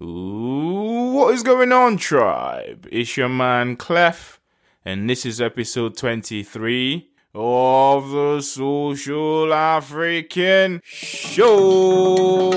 What 0.00 1.34
is 1.34 1.42
going 1.42 1.72
on, 1.72 1.96
tribe? 1.96 2.86
It's 2.92 3.16
your 3.16 3.28
man 3.28 3.74
Clef, 3.74 4.38
and 4.84 5.10
this 5.10 5.26
is 5.26 5.40
episode 5.40 5.96
23 5.96 7.10
of 7.34 8.10
the 8.10 8.40
Social 8.40 9.52
African 9.52 10.82
Show. 10.84 12.52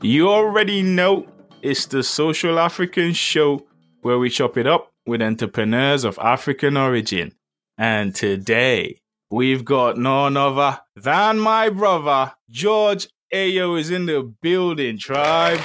You 0.00 0.28
already 0.28 0.82
know 0.82 1.26
it's 1.62 1.86
the 1.86 2.04
Social 2.04 2.60
African 2.60 3.14
Show 3.14 3.66
where 4.02 4.20
we 4.20 4.30
chop 4.30 4.56
it 4.56 4.68
up 4.68 4.92
with 5.06 5.22
entrepreneurs 5.22 6.04
of 6.04 6.20
African 6.20 6.76
origin. 6.76 7.34
And 7.76 8.14
today, 8.14 9.00
we've 9.30 9.64
got 9.64 9.96
none 9.96 10.36
other 10.36 10.80
than 10.94 11.38
my 11.38 11.68
brother, 11.68 12.32
George 12.50 13.08
Eyo, 13.32 13.78
is 13.78 13.90
in 13.90 14.06
the 14.06 14.32
building, 14.42 14.98
tribe. 14.98 15.58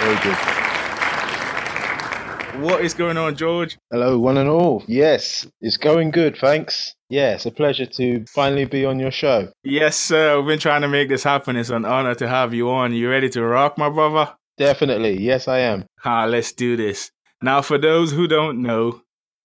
Very 0.00 0.16
good. 0.22 0.36
What 2.62 2.84
is 2.84 2.92
going 2.92 3.16
on, 3.16 3.36
George? 3.36 3.78
Hello, 3.90 4.18
one 4.18 4.36
and 4.36 4.48
all. 4.48 4.84
Yes, 4.86 5.46
it's 5.62 5.78
going 5.78 6.10
good, 6.10 6.36
thanks. 6.36 6.94
Yeah, 7.08 7.32
it's 7.34 7.46
a 7.46 7.50
pleasure 7.50 7.86
to 7.86 8.24
finally 8.26 8.66
be 8.66 8.84
on 8.84 8.98
your 8.98 9.10
show. 9.10 9.48
Yes, 9.64 9.96
sir. 9.96 10.36
We've 10.38 10.46
been 10.46 10.58
trying 10.58 10.82
to 10.82 10.88
make 10.88 11.08
this 11.08 11.22
happen. 11.22 11.56
It's 11.56 11.70
an 11.70 11.84
honor 11.84 12.14
to 12.16 12.28
have 12.28 12.52
you 12.52 12.70
on. 12.70 12.92
You 12.92 13.08
ready 13.08 13.30
to 13.30 13.42
rock, 13.42 13.78
my 13.78 13.88
brother? 13.88 14.34
Definitely. 14.58 15.18
Yes, 15.20 15.48
I 15.48 15.60
am. 15.60 15.86
Ah, 16.04 16.26
let's 16.26 16.52
do 16.52 16.76
this. 16.76 17.10
Now, 17.40 17.62
for 17.62 17.78
those 17.78 18.12
who 18.12 18.28
don't 18.28 18.62
know, 18.62 19.00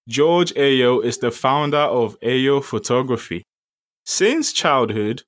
George 0.07 0.53
Eyo 0.53 1.03
is 1.03 1.17
the 1.17 1.31
founder 1.31 1.77
of 1.77 2.19
Eyo 2.19 2.63
Photography. 2.63 3.43
Since 4.05 4.53
childhood, 4.53 5.23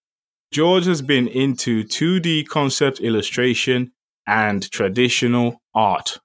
George 0.51 0.85
has 0.85 1.01
been 1.01 1.27
into 1.27 1.83
2D 1.83 2.47
concept 2.47 2.99
illustration 2.99 3.91
and 4.27 4.69
traditional 4.69 5.61
art. 5.73 6.19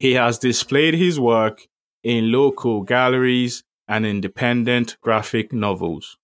He 0.00 0.14
has 0.14 0.38
displayed 0.38 0.94
his 0.94 1.20
work 1.20 1.68
in 2.02 2.32
local 2.32 2.82
galleries 2.82 3.62
and 3.86 4.04
independent 4.04 4.96
graphic 5.00 5.52
novels. 5.52 6.16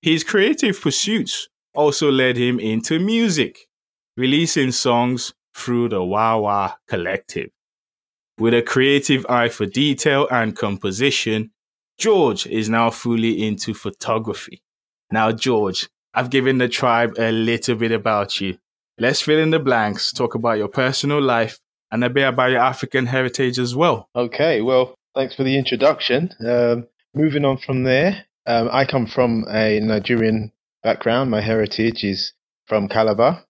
His 0.00 0.24
creative 0.24 0.80
pursuits 0.80 1.48
also 1.74 2.10
led 2.10 2.38
him 2.38 2.58
into 2.58 2.98
music, 2.98 3.66
releasing 4.16 4.72
songs 4.72 5.34
through 5.54 5.90
the 5.90 6.02
Wawa 6.02 6.78
Collective. 6.88 7.50
With 8.40 8.54
a 8.54 8.62
creative 8.62 9.26
eye 9.28 9.50
for 9.50 9.66
detail 9.66 10.26
and 10.30 10.56
composition, 10.56 11.50
George 11.98 12.46
is 12.46 12.70
now 12.70 12.88
fully 12.88 13.46
into 13.46 13.74
photography. 13.74 14.62
Now, 15.12 15.30
George, 15.30 15.90
I've 16.14 16.30
given 16.30 16.56
the 16.56 16.66
tribe 16.66 17.16
a 17.18 17.32
little 17.32 17.74
bit 17.74 17.92
about 17.92 18.40
you. 18.40 18.56
Let's 18.98 19.20
fill 19.20 19.38
in 19.38 19.50
the 19.50 19.58
blanks, 19.58 20.10
talk 20.10 20.34
about 20.34 20.56
your 20.56 20.68
personal 20.68 21.20
life, 21.20 21.60
and 21.92 22.02
a 22.02 22.08
bit 22.08 22.26
about 22.26 22.50
your 22.50 22.60
African 22.60 23.04
heritage 23.04 23.58
as 23.58 23.76
well. 23.76 24.08
Okay, 24.16 24.62
well, 24.62 24.94
thanks 25.14 25.34
for 25.34 25.44
the 25.44 25.58
introduction. 25.58 26.30
Um, 26.40 26.86
moving 27.14 27.44
on 27.44 27.58
from 27.58 27.82
there, 27.84 28.24
um, 28.46 28.70
I 28.72 28.86
come 28.86 29.06
from 29.06 29.44
a 29.50 29.80
Nigerian 29.80 30.50
background. 30.82 31.30
My 31.30 31.42
heritage 31.42 32.04
is 32.04 32.32
from 32.66 32.88
Calabar. 32.88 33.44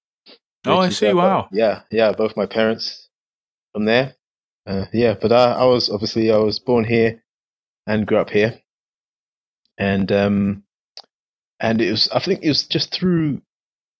Oh, 0.66 0.78
I 0.78 0.88
see. 0.88 1.12
Wow. 1.12 1.48
Yeah, 1.52 1.82
yeah, 1.92 2.10
both 2.10 2.36
my 2.36 2.46
parents 2.46 3.08
from 3.72 3.84
there. 3.84 4.16
Uh, 4.66 4.86
yeah, 4.92 5.14
but 5.20 5.32
I, 5.32 5.52
I 5.54 5.64
was 5.66 5.90
obviously 5.90 6.30
I 6.32 6.38
was 6.38 6.58
born 6.60 6.84
here 6.84 7.22
and 7.86 8.06
grew 8.06 8.18
up 8.18 8.30
here, 8.30 8.60
and 9.78 10.10
um, 10.12 10.64
and 11.60 11.80
it 11.80 11.90
was 11.90 12.08
I 12.10 12.20
think 12.20 12.40
it 12.42 12.48
was 12.48 12.64
just 12.66 12.92
through 12.92 13.42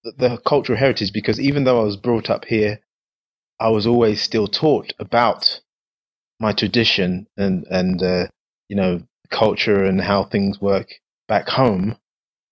the, 0.05 0.12
the 0.19 0.39
cultural 0.47 0.78
heritage 0.78 1.12
because 1.12 1.41
even 1.41 1.64
though 1.64 1.80
I 1.80 1.84
was 1.84 1.97
brought 1.97 2.30
up 2.30 2.44
here, 2.47 2.80
I 3.61 3.70
was 3.70 3.86
always 3.86 4.22
still 4.22 4.48
taught 4.48 4.92
about 4.98 5.61
my 6.40 6.52
tradition 6.52 7.27
and 7.36 7.67
and 7.70 8.02
uh, 8.02 8.27
you 8.68 8.77
know 8.77 9.02
culture 9.30 9.85
and 9.85 10.01
how 10.01 10.24
things 10.24 10.61
work 10.61 10.89
back 11.29 11.48
home 11.48 11.96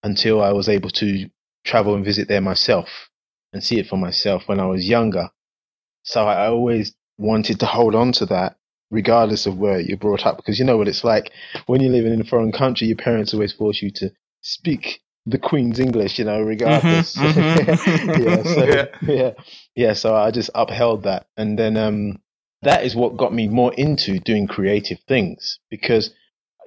until 0.05 0.43
I 0.43 0.53
was 0.53 0.69
able 0.69 0.91
to 0.91 1.31
travel 1.65 1.95
and 1.97 2.05
visit 2.05 2.29
there 2.29 2.41
myself 2.43 2.89
and 3.53 3.65
see 3.65 3.79
it 3.81 3.89
for 3.89 3.97
myself 3.99 4.45
when 4.47 4.61
I 4.61 4.67
was 4.67 4.89
younger. 4.89 5.31
So 6.05 6.27
I, 6.27 6.47
I 6.47 6.49
always 6.49 6.95
wanted 7.19 7.61
to 7.61 7.67
hold 7.67 7.95
on 7.95 8.13
to 8.13 8.27
that 8.27 8.57
regardless 8.91 9.47
of 9.47 9.59
where 9.59 9.81
you're 9.81 9.99
brought 9.99 10.27
up 10.27 10.37
because 10.39 10.59
you 10.59 10.65
know 10.65 10.77
what 10.79 10.89
it's 10.89 11.05
like 11.05 11.33
when 11.67 11.81
you're 11.81 11.93
living 11.93 12.13
in 12.13 12.21
a 12.21 12.25
foreign 12.25 12.53
country 12.53 12.87
your 12.89 12.97
parents 12.97 13.35
always 13.35 13.53
force 13.53 13.83
you 13.83 13.91
to 13.91 14.11
speak 14.43 15.01
the 15.27 15.39
queen's 15.39 15.81
english 15.81 16.19
you 16.19 16.25
know 16.25 16.41
regardless 16.41 17.17
mhm. 17.17 18.17
yeah 18.17 18.43
so 18.45 18.65
Yeah. 18.65 18.87
yeah 19.07 19.33
yeah 19.77 19.93
so 19.95 20.17
i 20.17 20.31
just 20.31 20.51
upheld 20.55 21.05
that 21.05 21.27
and 21.37 21.59
then 21.59 21.77
um 21.77 22.19
that 22.63 22.85
is 22.85 22.97
what 22.97 23.17
got 23.17 23.35
me 23.35 23.49
more 23.49 23.75
into 23.75 24.19
doing 24.21 24.47
creative 24.49 24.99
things 25.09 25.61
because 25.71 26.13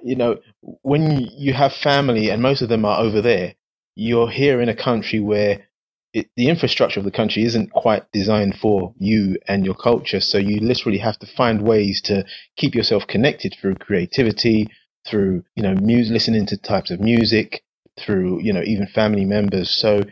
you 0.04 0.16
know 0.16 0.38
when 0.82 1.20
you 1.36 1.52
have 1.54 1.72
family 1.74 2.30
and 2.30 2.42
most 2.42 2.62
of 2.62 2.68
them 2.68 2.84
are 2.84 3.00
over 3.00 3.20
there 3.22 3.54
you're 3.96 4.30
here 4.30 4.60
in 4.60 4.68
a 4.68 4.76
country 4.76 5.20
where 5.20 5.66
it, 6.14 6.28
the 6.36 6.48
infrastructure 6.48 7.00
of 7.00 7.04
the 7.04 7.10
country 7.10 7.44
isn't 7.44 7.72
quite 7.72 8.10
designed 8.12 8.56
for 8.58 8.94
you 8.98 9.38
and 9.48 9.64
your 9.64 9.74
culture. 9.74 10.20
So 10.20 10.38
you 10.38 10.60
literally 10.60 10.98
have 10.98 11.18
to 11.20 11.26
find 11.26 11.62
ways 11.62 12.02
to 12.02 12.24
keep 12.56 12.74
yourself 12.74 13.06
connected 13.06 13.56
through 13.60 13.76
creativity, 13.76 14.68
through 15.06 15.44
you 15.56 15.62
know, 15.62 15.74
music, 15.74 16.12
listening 16.12 16.46
to 16.46 16.56
types 16.56 16.90
of 16.90 17.00
music, 17.00 17.62
through 17.98 18.40
you 18.42 18.52
know, 18.52 18.62
even 18.62 18.86
family 18.86 19.24
members. 19.24 19.70
So 19.70 20.02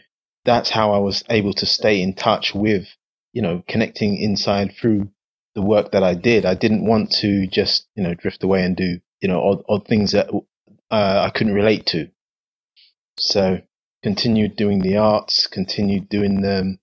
that's 0.44 0.70
how 0.70 0.92
I 0.92 0.98
was 0.98 1.22
able 1.30 1.52
to 1.54 1.66
stay 1.66 2.02
in 2.02 2.14
touch 2.14 2.54
with 2.54 2.86
you 3.32 3.42
know, 3.42 3.62
connecting 3.68 4.16
inside 4.16 4.72
through 4.80 5.08
the 5.54 5.62
work 5.62 5.92
that 5.92 6.02
I 6.02 6.14
did. 6.14 6.44
I 6.44 6.54
didn't 6.54 6.86
want 6.86 7.12
to 7.20 7.46
just 7.46 7.86
you 7.96 8.02
know 8.02 8.14
drift 8.14 8.42
away 8.42 8.64
and 8.64 8.76
do 8.76 9.00
you 9.20 9.28
know 9.28 9.40
odd, 9.42 9.64
odd 9.68 9.86
things 9.86 10.12
that 10.12 10.30
uh, 10.90 11.24
I 11.26 11.30
couldn't 11.34 11.54
relate 11.54 11.86
to. 11.86 12.10
So 13.18 13.60
continued 14.02 14.56
doing 14.56 14.80
the 14.80 14.96
arts, 14.98 15.46
continued 15.46 16.08
doing 16.08 16.44
um, 16.46 16.78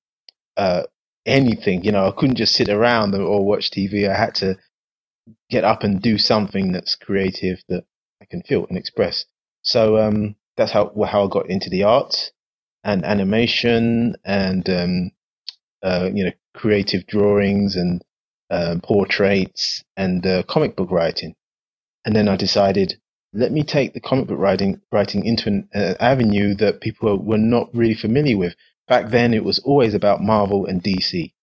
uh, 0.57 0.83
anything. 1.25 1.83
You 1.83 1.91
know, 1.93 2.07
I 2.07 2.11
couldn't 2.11 2.37
just 2.37 2.55
sit 2.55 2.69
around 2.69 3.15
or 3.15 3.45
watch 3.45 3.71
TV. 3.71 4.09
I 4.09 4.17
had 4.17 4.35
to 4.35 4.57
get 5.49 5.63
up 5.63 5.83
and 5.83 6.01
do 6.01 6.17
something 6.17 6.71
that's 6.71 6.95
creative 6.95 7.59
that 7.69 7.85
I 8.21 8.25
can 8.25 8.41
feel 8.43 8.65
and 8.67 8.77
express. 8.77 9.25
So 9.61 9.97
um, 9.97 10.35
that's 10.57 10.71
how 10.71 10.91
how 11.07 11.25
I 11.25 11.29
got 11.29 11.49
into 11.49 11.69
the 11.69 11.83
arts 11.83 12.31
and 12.83 13.05
animation 13.05 14.15
and 14.25 14.69
um, 14.69 15.11
uh, 15.83 16.09
you 16.13 16.25
know 16.25 16.31
creative 16.55 17.05
drawings 17.07 17.75
and 17.75 18.03
um, 18.49 18.81
portraits 18.81 19.83
and 19.97 20.25
uh, 20.25 20.43
comic 20.43 20.75
book 20.75 20.91
writing. 20.91 21.35
And 22.05 22.15
then 22.15 22.27
I 22.29 22.37
decided 22.37 22.99
let 23.33 23.51
me 23.51 23.63
take 23.63 23.93
the 23.93 23.99
comic 23.99 24.27
book 24.27 24.39
writing 24.39 24.81
writing 24.91 25.25
into 25.25 25.49
an 25.49 25.69
uh, 25.75 25.93
avenue 25.99 26.55
that 26.55 26.81
people 26.81 27.17
were 27.17 27.37
not 27.37 27.69
really 27.73 27.95
familiar 27.95 28.37
with. 28.37 28.55
Back 28.87 29.09
then, 29.11 29.33
it 29.33 29.43
was 29.43 29.59
always 29.59 29.93
about 29.93 30.21
Marvel 30.21 30.65
and 30.65 30.81
DC. 30.81 31.33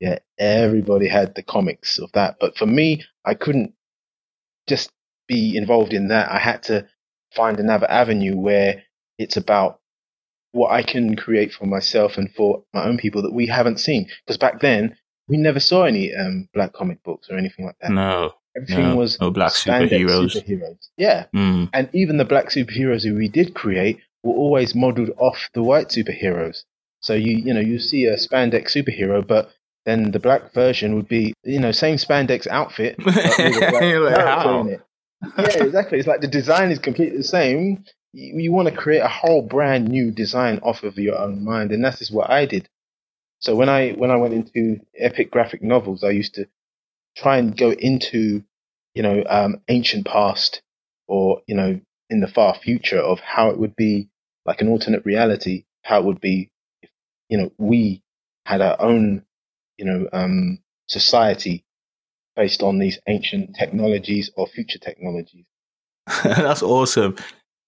Yeah, 0.00 0.18
everybody 0.38 1.08
had 1.08 1.34
the 1.34 1.42
comics 1.42 1.98
of 1.98 2.10
that, 2.12 2.36
but 2.40 2.56
for 2.56 2.66
me, 2.66 3.04
I 3.24 3.34
couldn't 3.34 3.74
just 4.66 4.90
be 5.28 5.56
involved 5.56 5.92
in 5.92 6.08
that. 6.08 6.30
I 6.30 6.38
had 6.38 6.62
to 6.64 6.86
find 7.34 7.58
another 7.58 7.90
avenue 7.90 8.36
where 8.36 8.82
it's 9.18 9.36
about 9.36 9.80
what 10.52 10.70
I 10.70 10.82
can 10.82 11.16
create 11.16 11.52
for 11.52 11.66
myself 11.66 12.16
and 12.16 12.32
for 12.32 12.64
my 12.72 12.84
own 12.84 12.96
people 12.96 13.22
that 13.22 13.32
we 13.32 13.46
haven't 13.46 13.80
seen. 13.80 14.08
Because 14.24 14.38
back 14.38 14.60
then, 14.60 14.96
we 15.28 15.36
never 15.36 15.60
saw 15.60 15.84
any 15.84 16.14
um, 16.14 16.48
black 16.54 16.72
comic 16.72 17.02
books 17.02 17.28
or 17.30 17.36
anything 17.36 17.66
like 17.66 17.76
that. 17.80 17.90
No. 17.90 18.34
Everything 18.56 18.90
no, 18.90 18.96
was 18.96 19.20
no 19.20 19.30
black 19.30 19.52
superheroes. 19.52 20.36
superheroes. 20.36 20.88
Yeah, 20.96 21.26
Mm. 21.34 21.70
and 21.72 21.88
even 21.92 22.16
the 22.18 22.24
black 22.24 22.46
superheroes 22.46 23.02
who 23.02 23.14
we 23.14 23.28
did 23.28 23.54
create 23.54 23.98
were 24.22 24.34
always 24.34 24.74
modeled 24.74 25.10
off 25.18 25.50
the 25.54 25.62
white 25.62 25.88
superheroes. 25.88 26.64
So 27.00 27.14
you 27.14 27.36
you 27.36 27.52
know 27.52 27.60
you 27.60 27.78
see 27.78 28.06
a 28.06 28.16
spandex 28.16 28.70
superhero, 28.72 29.26
but 29.26 29.50
then 29.84 30.12
the 30.12 30.20
black 30.20 30.52
version 30.54 30.94
would 30.94 31.08
be 31.08 31.34
you 31.44 31.58
know 31.58 31.72
same 31.72 31.96
spandex 31.96 32.46
outfit, 32.46 32.96
but 33.04 33.06
with 33.06 33.16
a 33.18 33.70
black 33.70 34.46
like, 34.46 34.60
in 34.60 34.68
it. 34.74 34.80
Yeah, 35.38 35.64
exactly. 35.64 35.98
It's 35.98 36.08
like 36.08 36.20
the 36.20 36.28
design 36.28 36.70
is 36.70 36.78
completely 36.78 37.18
the 37.18 37.24
same. 37.24 37.84
You, 38.12 38.38
you 38.40 38.52
want 38.52 38.68
to 38.68 38.74
create 38.74 39.00
a 39.00 39.08
whole 39.08 39.42
brand 39.42 39.88
new 39.88 40.10
design 40.10 40.60
off 40.62 40.82
of 40.82 40.96
your 40.98 41.18
own 41.18 41.44
mind, 41.44 41.72
and 41.72 41.84
that's 41.84 41.98
just 41.98 42.12
what 42.12 42.30
I 42.30 42.46
did. 42.46 42.68
So 43.40 43.54
when 43.56 43.68
I 43.68 43.92
when 43.92 44.10
I 44.10 44.16
went 44.16 44.34
into 44.34 44.80
epic 44.96 45.30
graphic 45.30 45.62
novels, 45.62 46.04
I 46.04 46.10
used 46.10 46.34
to 46.34 46.46
try 47.16 47.38
and 47.38 47.56
go 47.56 47.70
into 47.70 48.42
you 48.94 49.02
know 49.02 49.24
um, 49.28 49.60
ancient 49.68 50.06
past 50.06 50.62
or 51.06 51.42
you 51.46 51.54
know 51.54 51.80
in 52.10 52.20
the 52.20 52.28
far 52.28 52.54
future 52.54 53.00
of 53.00 53.20
how 53.20 53.50
it 53.50 53.58
would 53.58 53.74
be 53.76 54.08
like 54.46 54.60
an 54.60 54.68
alternate 54.68 55.04
reality, 55.04 55.64
how 55.82 56.00
it 56.00 56.04
would 56.04 56.20
be 56.20 56.50
if 56.82 56.90
you 57.28 57.38
know 57.38 57.50
we 57.58 58.02
had 58.46 58.60
our 58.60 58.80
own 58.80 59.24
you 59.78 59.84
know 59.84 60.08
um, 60.12 60.58
society 60.86 61.64
based 62.36 62.62
on 62.62 62.78
these 62.78 62.98
ancient 63.06 63.54
technologies 63.54 64.30
or 64.36 64.46
future 64.46 64.78
technologies. 64.78 65.46
That's 66.24 66.62
awesome. 66.62 67.16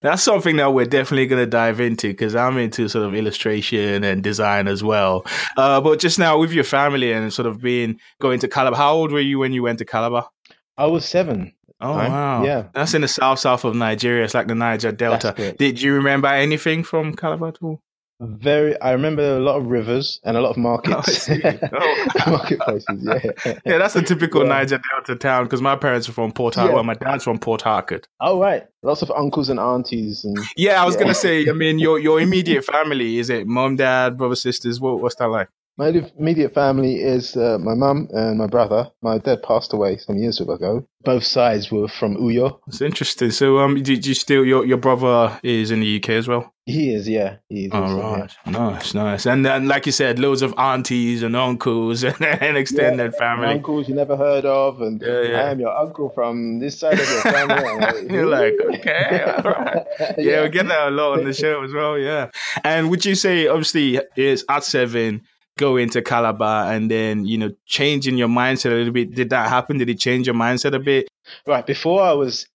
That's 0.01 0.21
something 0.21 0.57
that 0.57 0.73
we're 0.73 0.85
definitely 0.85 1.25
going 1.25 1.43
to 1.43 1.49
dive 1.49 1.79
into 1.79 2.09
because 2.09 2.35
I'm 2.35 2.57
into 2.57 2.87
sort 2.87 3.05
of 3.05 3.15
illustration 3.15 4.03
and 4.03 4.23
design 4.23 4.67
as 4.67 4.83
well. 4.83 5.25
Uh, 5.57 5.81
but 5.81 5.99
just 5.99 6.19
now 6.19 6.37
with 6.37 6.51
your 6.51 6.63
family 6.63 7.11
and 7.11 7.33
sort 7.33 7.47
of 7.47 7.61
being 7.61 7.99
going 8.21 8.39
to 8.39 8.47
Calabar, 8.47 8.77
how 8.77 8.93
old 8.93 9.11
were 9.11 9.19
you 9.19 9.39
when 9.39 9.53
you 9.53 9.63
went 9.63 9.79
to 9.79 9.85
Calabar? 9.85 10.29
I 10.77 10.85
was 10.85 11.05
seven. 11.05 11.53
Oh 11.79 11.93
wow! 11.93 12.43
Yeah. 12.43 12.63
that's 12.73 12.95
in 12.95 13.01
the 13.01 13.07
south 13.07 13.37
south 13.37 13.63
of 13.63 13.75
Nigeria. 13.75 14.23
It's 14.23 14.33
like 14.33 14.47
the 14.47 14.55
Niger 14.55 14.91
Delta. 14.91 15.55
Did 15.59 15.79
you 15.79 15.93
remember 15.93 16.27
anything 16.27 16.83
from 16.83 17.13
Calabar 17.15 17.49
at 17.49 17.57
all? 17.61 17.81
Very. 18.19 18.79
I 18.81 18.91
remember 18.93 19.37
a 19.37 19.39
lot 19.39 19.57
of 19.57 19.67
rivers 19.67 20.19
and 20.23 20.35
a 20.35 20.41
lot 20.41 20.49
of 20.49 20.57
markets. 20.57 21.29
Oh, 21.29 21.33
I 21.33 21.37
see. 21.37 21.41
Oh. 21.73 22.31
Marketplaces. 22.31 22.87
Yeah. 23.03 23.53
Yeah, 23.65 23.77
that's 23.77 23.95
a 23.95 24.01
typical 24.01 24.41
Yeah. 24.41 24.49
Niger 24.49 24.79
Delta 24.91 25.15
town 25.15 25.43
because 25.43 25.61
my 25.61 25.75
parents 25.75 26.09
are 26.09 26.13
from 26.13 26.31
Port 26.31 26.55
Harcourt. 26.55 26.71
Yeah. 26.71 26.75
Well, 26.75 26.83
my 26.83 26.95
dad's 26.95 27.23
from 27.23 27.37
Port 27.37 27.61
Harcourt. 27.61 28.07
Oh 28.19 28.39
right. 28.39 28.63
Lots 28.81 29.01
of 29.03 29.11
uncles 29.11 29.49
and 29.49 29.59
aunties 29.59 30.23
and 30.25 30.37
Yeah, 30.55 30.81
I 30.81 30.85
was 30.85 30.95
Yeah. 30.95 31.01
gonna 31.01 31.13
say. 31.13 31.47
I 31.47 31.51
mean, 31.53 31.77
your 31.77 31.99
your 31.99 32.19
immediate 32.19 32.65
family 32.65 33.19
is 33.19 33.29
it 33.29 33.45
mom, 33.45 33.75
dad, 33.75 34.17
brother, 34.17 34.35
sisters? 34.35 34.79
What 34.79 34.99
what's 34.99 35.15
that 35.15 35.27
like? 35.27 35.49
My 35.77 35.89
immediate 36.17 36.55
family 36.55 36.95
is 36.95 37.37
uh, 37.37 37.59
my 37.59 37.75
mum 37.75 38.07
and 38.11 38.39
my 38.39 38.47
brother. 38.47 38.89
My 39.03 39.19
dad 39.19 39.43
passed 39.43 39.73
away 39.73 39.97
some 39.97 40.17
years 40.17 40.41
ago. 40.41 40.87
Both 41.03 41.23
sides 41.23 41.71
were 41.71 41.87
from 41.87 42.17
Uyo. 42.17 42.59
It's 42.67 42.81
interesting. 42.81 43.29
So, 43.29 43.59
um, 43.59 43.83
did 43.83 44.03
you 44.03 44.15
still 44.15 44.43
your 44.43 44.65
your 44.65 44.77
brother 44.77 45.39
is 45.43 45.69
in 45.69 45.81
the 45.81 45.97
UK 45.97 46.09
as 46.09 46.27
well? 46.27 46.51
He 46.65 46.93
is, 46.93 47.07
yeah. 47.07 47.37
He 47.47 47.65
is. 47.65 47.71
All 47.71 47.87
yeah. 47.87 48.27
nice, 48.47 48.93
nice. 48.95 49.25
And 49.27 49.45
then, 49.45 49.67
like 49.67 49.85
you 49.85 49.91
said, 49.91 50.17
loads 50.19 50.41
of 50.41 50.53
aunties 50.57 51.21
and 51.21 51.35
uncles 51.35 52.03
and, 52.03 52.21
and 52.21 52.57
extended 52.57 53.13
family. 53.13 53.47
Uncles 53.47 53.87
you 53.87 53.93
never 53.93 54.17
heard 54.17 54.45
of, 54.45 54.81
and 54.81 54.99
Yeah, 54.99 55.21
yeah. 55.21 55.43
I 55.43 55.51
am 55.51 55.59
your 55.59 55.77
uncle 55.77 56.09
from 56.09 56.59
this 56.59 56.79
side 56.79 56.99
of 56.99 57.07
your 57.07 57.21
family. 57.21 58.13
You're 58.13 58.25
like, 58.25 58.55
okay, 58.75 59.23
all 59.45 59.51
right. 59.51 59.85
Yeah, 60.17 60.41
we 60.41 60.49
get 60.49 60.67
that 60.67 60.87
a 60.87 60.91
lot 60.91 61.19
on 61.19 61.23
the 61.23 61.33
show 61.33 61.63
as 61.63 61.71
well. 61.71 61.97
Yeah. 61.99 62.31
And 62.63 62.89
would 62.89 63.05
you 63.05 63.15
say, 63.15 63.47
obviously, 63.47 64.01
it's 64.15 64.43
at 64.49 64.63
seven 64.63 65.21
going 65.57 65.83
into 65.83 66.01
Calabar 66.01 66.71
and 66.71 66.89
then 66.89 67.25
you 67.25 67.37
know 67.37 67.53
changing 67.65 68.17
your 68.17 68.27
mindset 68.27 68.71
a 68.71 68.75
little 68.75 68.93
bit? 68.93 69.13
Did 69.13 69.29
that 69.31 69.49
happen? 69.49 69.77
Did 69.77 69.89
it 69.89 69.99
change 69.99 70.27
your 70.27 70.35
mindset 70.35 70.73
a 70.73 70.79
bit? 70.79 71.07
Right 71.45 71.65
before 71.65 72.01
I 72.01 72.13
was, 72.13 72.47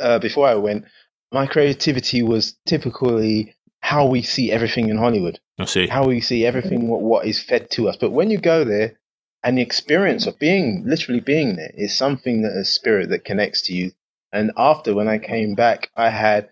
uh, 0.00 0.18
before 0.18 0.46
I 0.46 0.54
went, 0.54 0.84
my 1.32 1.46
creativity 1.46 2.22
was 2.22 2.56
typically 2.66 3.54
how 3.80 4.06
we 4.06 4.22
see 4.22 4.52
everything 4.52 4.88
in 4.88 4.98
Hollywood, 4.98 5.40
I 5.58 5.64
see. 5.64 5.86
how 5.86 6.06
we 6.06 6.20
see 6.20 6.44
everything 6.44 6.88
what, 6.88 7.00
what 7.00 7.26
is 7.26 7.42
fed 7.42 7.70
to 7.72 7.88
us. 7.88 7.96
But 7.96 8.10
when 8.10 8.30
you 8.30 8.38
go 8.38 8.64
there, 8.64 8.98
and 9.42 9.56
the 9.56 9.62
experience 9.62 10.26
of 10.26 10.38
being 10.38 10.84
literally 10.86 11.20
being 11.20 11.56
there 11.56 11.72
is 11.74 11.96
something 11.96 12.42
that 12.42 12.52
a 12.52 12.64
spirit 12.64 13.08
that 13.08 13.24
connects 13.24 13.62
to 13.62 13.72
you. 13.72 13.92
And 14.32 14.52
after 14.56 14.94
when 14.94 15.08
I 15.08 15.18
came 15.18 15.54
back, 15.54 15.90
I 15.96 16.10
had 16.10 16.50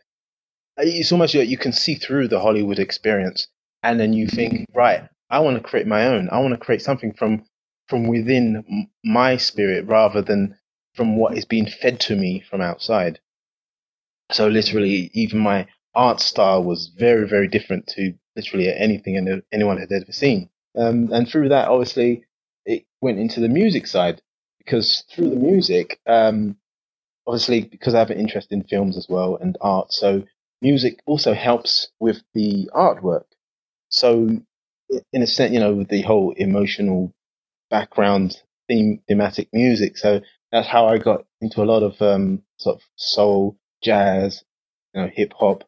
it's 0.78 1.12
almost 1.12 1.34
like 1.34 1.48
you 1.48 1.58
can 1.58 1.72
see 1.72 1.96
through 1.96 2.28
the 2.28 2.40
Hollywood 2.40 2.78
experience, 2.78 3.48
and 3.82 3.98
then 3.98 4.12
you 4.12 4.28
think, 4.28 4.66
right, 4.74 5.08
I 5.30 5.40
want 5.40 5.56
to 5.56 5.62
create 5.68 5.86
my 5.86 6.06
own. 6.06 6.28
I 6.30 6.40
want 6.40 6.54
to 6.54 6.58
create 6.60 6.82
something 6.82 7.12
from 7.14 7.44
from 7.88 8.06
within 8.08 8.88
my 9.04 9.36
spirit 9.38 9.86
rather 9.86 10.22
than 10.22 10.56
from 10.94 11.16
what 11.16 11.38
is 11.38 11.44
being 11.46 11.66
fed 11.66 12.00
to 12.00 12.16
me 12.16 12.40
from 12.50 12.60
outside. 12.60 13.20
So 14.32 14.48
literally, 14.48 15.10
even 15.14 15.38
my 15.40 15.66
art 15.94 16.20
style 16.20 16.62
was 16.64 16.88
very, 16.88 17.28
very 17.28 17.48
different 17.48 17.86
to 17.88 18.14
literally 18.36 18.72
anything 18.74 19.16
any- 19.16 19.42
anyone 19.52 19.78
had 19.78 19.92
ever 19.92 20.12
seen. 20.12 20.50
Um, 20.76 21.12
and 21.12 21.28
through 21.28 21.50
that, 21.50 21.68
obviously, 21.68 22.24
it 22.66 22.84
went 23.00 23.18
into 23.18 23.40
the 23.40 23.48
music 23.48 23.86
side 23.86 24.22
because 24.58 25.04
through 25.10 25.30
the 25.30 25.36
music, 25.36 26.00
um, 26.06 26.56
obviously, 27.26 27.62
because 27.62 27.94
I 27.94 28.00
have 28.00 28.10
an 28.10 28.20
interest 28.20 28.52
in 28.52 28.64
films 28.64 28.96
as 28.98 29.08
well 29.08 29.36
and 29.36 29.56
art, 29.60 29.92
so 29.92 30.24
music 30.62 31.00
also 31.06 31.34
helps 31.34 31.90
with 32.00 32.22
the 32.34 32.70
artwork. 32.74 33.26
So, 33.90 34.40
in 35.12 35.22
a 35.22 35.26
sense, 35.26 35.52
you 35.52 35.60
know, 35.60 35.74
with 35.74 35.88
the 35.88 36.02
whole 36.02 36.32
emotional 36.36 37.12
background 37.70 38.36
theme, 38.68 39.00
thematic 39.08 39.48
music. 39.52 39.96
So 39.96 40.20
that's 40.52 40.68
how 40.68 40.86
I 40.86 40.98
got 40.98 41.24
into 41.40 41.62
a 41.62 41.66
lot 41.66 41.82
of 41.82 42.00
um, 42.00 42.42
sort 42.56 42.76
of 42.76 42.82
soul, 42.96 43.56
jazz, 43.82 44.44
you 44.94 45.02
know, 45.02 45.10
hip 45.12 45.32
hop, 45.38 45.64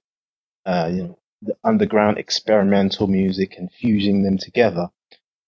uh, 0.66 0.90
you 0.92 1.02
know, 1.02 1.18
the 1.42 1.56
underground 1.64 2.18
experimental 2.18 3.06
music 3.06 3.56
and 3.56 3.70
fusing 3.72 4.22
them 4.22 4.38
together. 4.38 4.88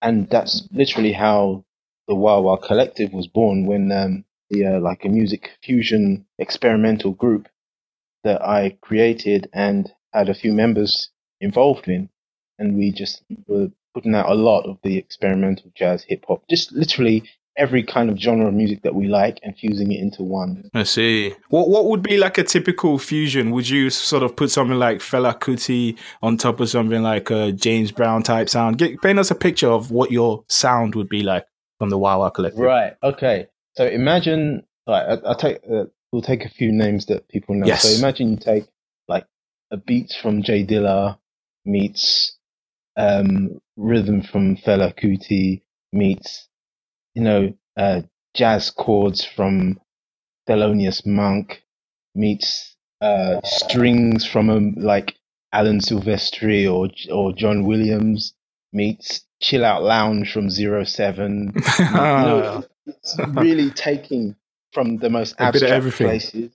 And 0.00 0.28
that's 0.28 0.66
literally 0.72 1.12
how 1.12 1.64
the 2.08 2.14
Wawa 2.14 2.58
Collective 2.58 3.12
was 3.12 3.26
born 3.26 3.66
when 3.66 3.92
um, 3.92 4.24
the 4.50 4.66
uh, 4.66 4.80
like 4.80 5.04
a 5.04 5.08
music 5.08 5.50
fusion 5.62 6.26
experimental 6.38 7.12
group 7.12 7.48
that 8.24 8.42
I 8.42 8.76
created 8.80 9.48
and 9.52 9.90
had 10.12 10.28
a 10.28 10.34
few 10.34 10.52
members 10.52 11.10
involved 11.40 11.88
in, 11.88 12.08
and 12.58 12.76
we 12.76 12.90
just 12.92 13.22
were 13.46 13.68
putting 13.94 14.14
out 14.14 14.30
a 14.30 14.34
lot 14.34 14.62
of 14.62 14.78
the 14.82 14.96
experimental 14.96 15.70
jazz, 15.74 16.04
hip 16.08 16.24
hop, 16.26 16.42
just 16.48 16.72
literally 16.72 17.22
every 17.56 17.82
kind 17.82 18.08
of 18.08 18.18
genre 18.18 18.48
of 18.48 18.54
music 18.54 18.82
that 18.82 18.94
we 18.94 19.06
like 19.06 19.38
and 19.42 19.56
fusing 19.58 19.92
it 19.92 20.00
into 20.00 20.22
one. 20.22 20.70
I 20.74 20.84
see. 20.84 21.34
What 21.50 21.68
what 21.68 21.86
would 21.86 22.02
be 22.02 22.16
like 22.16 22.38
a 22.38 22.44
typical 22.44 22.98
fusion? 22.98 23.50
Would 23.50 23.68
you 23.68 23.90
sort 23.90 24.22
of 24.22 24.34
put 24.36 24.50
something 24.50 24.78
like 24.78 24.98
Fela 24.98 25.38
Kuti 25.38 25.98
on 26.22 26.38
top 26.38 26.60
of 26.60 26.70
something 26.70 27.02
like 27.02 27.30
a 27.30 27.52
James 27.52 27.92
Brown 27.92 28.22
type 28.22 28.48
sound? 28.48 28.78
Get, 28.78 29.00
paint 29.02 29.18
us 29.18 29.30
a 29.30 29.34
picture 29.34 29.68
of 29.68 29.90
what 29.90 30.10
your 30.10 30.44
sound 30.48 30.94
would 30.94 31.08
be 31.08 31.22
like 31.22 31.44
from 31.78 31.90
the 31.90 31.98
Wawa 31.98 32.30
Collective. 32.30 32.60
Right. 32.60 32.94
Okay. 33.02 33.48
So 33.74 33.86
imagine, 33.86 34.64
like, 34.86 35.02
I, 35.06 35.26
I'll 35.26 35.34
take, 35.34 35.58
uh, 35.70 35.84
we'll 36.12 36.22
take 36.22 36.44
a 36.44 36.48
few 36.48 36.72
names 36.72 37.06
that 37.06 37.28
people 37.28 37.54
know. 37.54 37.66
Yes. 37.66 37.82
So 37.82 37.98
imagine 37.98 38.30
you 38.30 38.36
take 38.36 38.66
like 39.08 39.26
a 39.70 39.76
beat 39.76 40.14
from 40.22 40.42
Jay 40.42 40.64
Dilla 40.64 41.18
meets 41.64 42.36
um, 42.96 43.60
rhythm 43.76 44.22
from 44.22 44.56
Fela 44.56 44.94
Kuti 44.96 45.62
meets, 45.92 46.48
you 47.14 47.22
know, 47.22 47.54
uh, 47.76 48.02
jazz 48.34 48.70
chords 48.70 49.24
from 49.24 49.80
Thelonious 50.48 51.06
Monk 51.06 51.62
meets 52.14 52.76
uh, 53.00 53.40
strings 53.44 54.24
from 54.26 54.50
um, 54.50 54.74
like 54.76 55.14
Alan 55.52 55.80
Silvestri 55.80 56.72
or 56.72 56.88
or 57.12 57.32
John 57.32 57.64
Williams 57.64 58.34
meets 58.72 59.24
Chill 59.40 59.64
Out 59.64 59.82
Lounge 59.82 60.32
from 60.32 60.50
Zero 60.50 60.84
Seven. 60.84 61.52
You 61.78 61.84
know, 61.84 62.64
it's 62.86 63.16
really 63.28 63.70
taking 63.70 64.34
from 64.72 64.96
the 64.96 65.10
most 65.10 65.34
A 65.38 65.52
bit 65.52 65.62
of 65.62 65.70
abstract 65.70 65.96
places, 65.96 66.50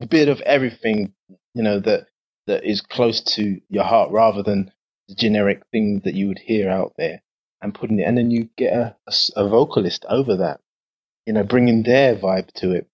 a 0.00 0.06
bit 0.06 0.28
of 0.28 0.40
everything, 0.42 1.12
you 1.54 1.62
know, 1.62 1.80
that 1.80 2.06
that 2.46 2.64
is 2.64 2.80
close 2.80 3.20
to 3.34 3.60
your 3.68 3.84
heart, 3.84 4.10
rather 4.10 4.42
than 4.42 4.72
generic 5.14 5.62
thing 5.72 6.02
that 6.04 6.14
you 6.14 6.28
would 6.28 6.38
hear 6.38 6.70
out 6.70 6.94
there, 6.96 7.22
and 7.62 7.74
putting 7.74 7.98
it, 7.98 8.04
and 8.04 8.16
then 8.16 8.30
you 8.30 8.48
get 8.56 8.96
a 9.36 9.48
vocalist 9.48 10.04
over 10.08 10.36
that, 10.36 10.60
you 11.26 11.32
know, 11.32 11.44
bringing 11.44 11.82
their 11.82 12.16
vibe 12.16 12.52
to 12.54 12.72
it. 12.72 12.86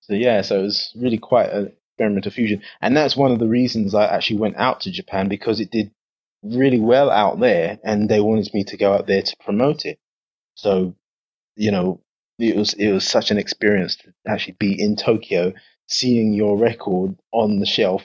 So 0.00 0.14
yeah, 0.14 0.42
so 0.42 0.60
it 0.60 0.62
was 0.62 0.92
really 0.96 1.18
quite 1.18 1.50
an 1.50 1.72
experimental 1.92 2.32
fusion, 2.32 2.62
and 2.80 2.96
that's 2.96 3.16
one 3.16 3.32
of 3.32 3.38
the 3.38 3.48
reasons 3.48 3.94
I 3.94 4.06
actually 4.06 4.38
went 4.38 4.56
out 4.56 4.80
to 4.82 4.90
Japan 4.90 5.28
because 5.28 5.60
it 5.60 5.70
did 5.70 5.92
really 6.42 6.80
well 6.80 7.10
out 7.10 7.38
there, 7.38 7.78
and 7.84 8.08
they 8.08 8.20
wanted 8.20 8.52
me 8.52 8.64
to 8.64 8.76
go 8.76 8.92
out 8.92 9.06
there 9.06 9.22
to 9.22 9.36
promote 9.44 9.84
it. 9.84 9.98
So, 10.54 10.96
you 11.56 11.70
know, 11.70 12.00
it 12.38 12.56
was 12.56 12.74
it 12.74 12.90
was 12.90 13.06
such 13.06 13.30
an 13.30 13.38
experience 13.38 13.96
to 13.96 14.12
actually 14.26 14.56
be 14.58 14.80
in 14.80 14.96
Tokyo, 14.96 15.52
seeing 15.86 16.32
your 16.32 16.58
record 16.58 17.16
on 17.30 17.60
the 17.60 17.66
shelf, 17.66 18.02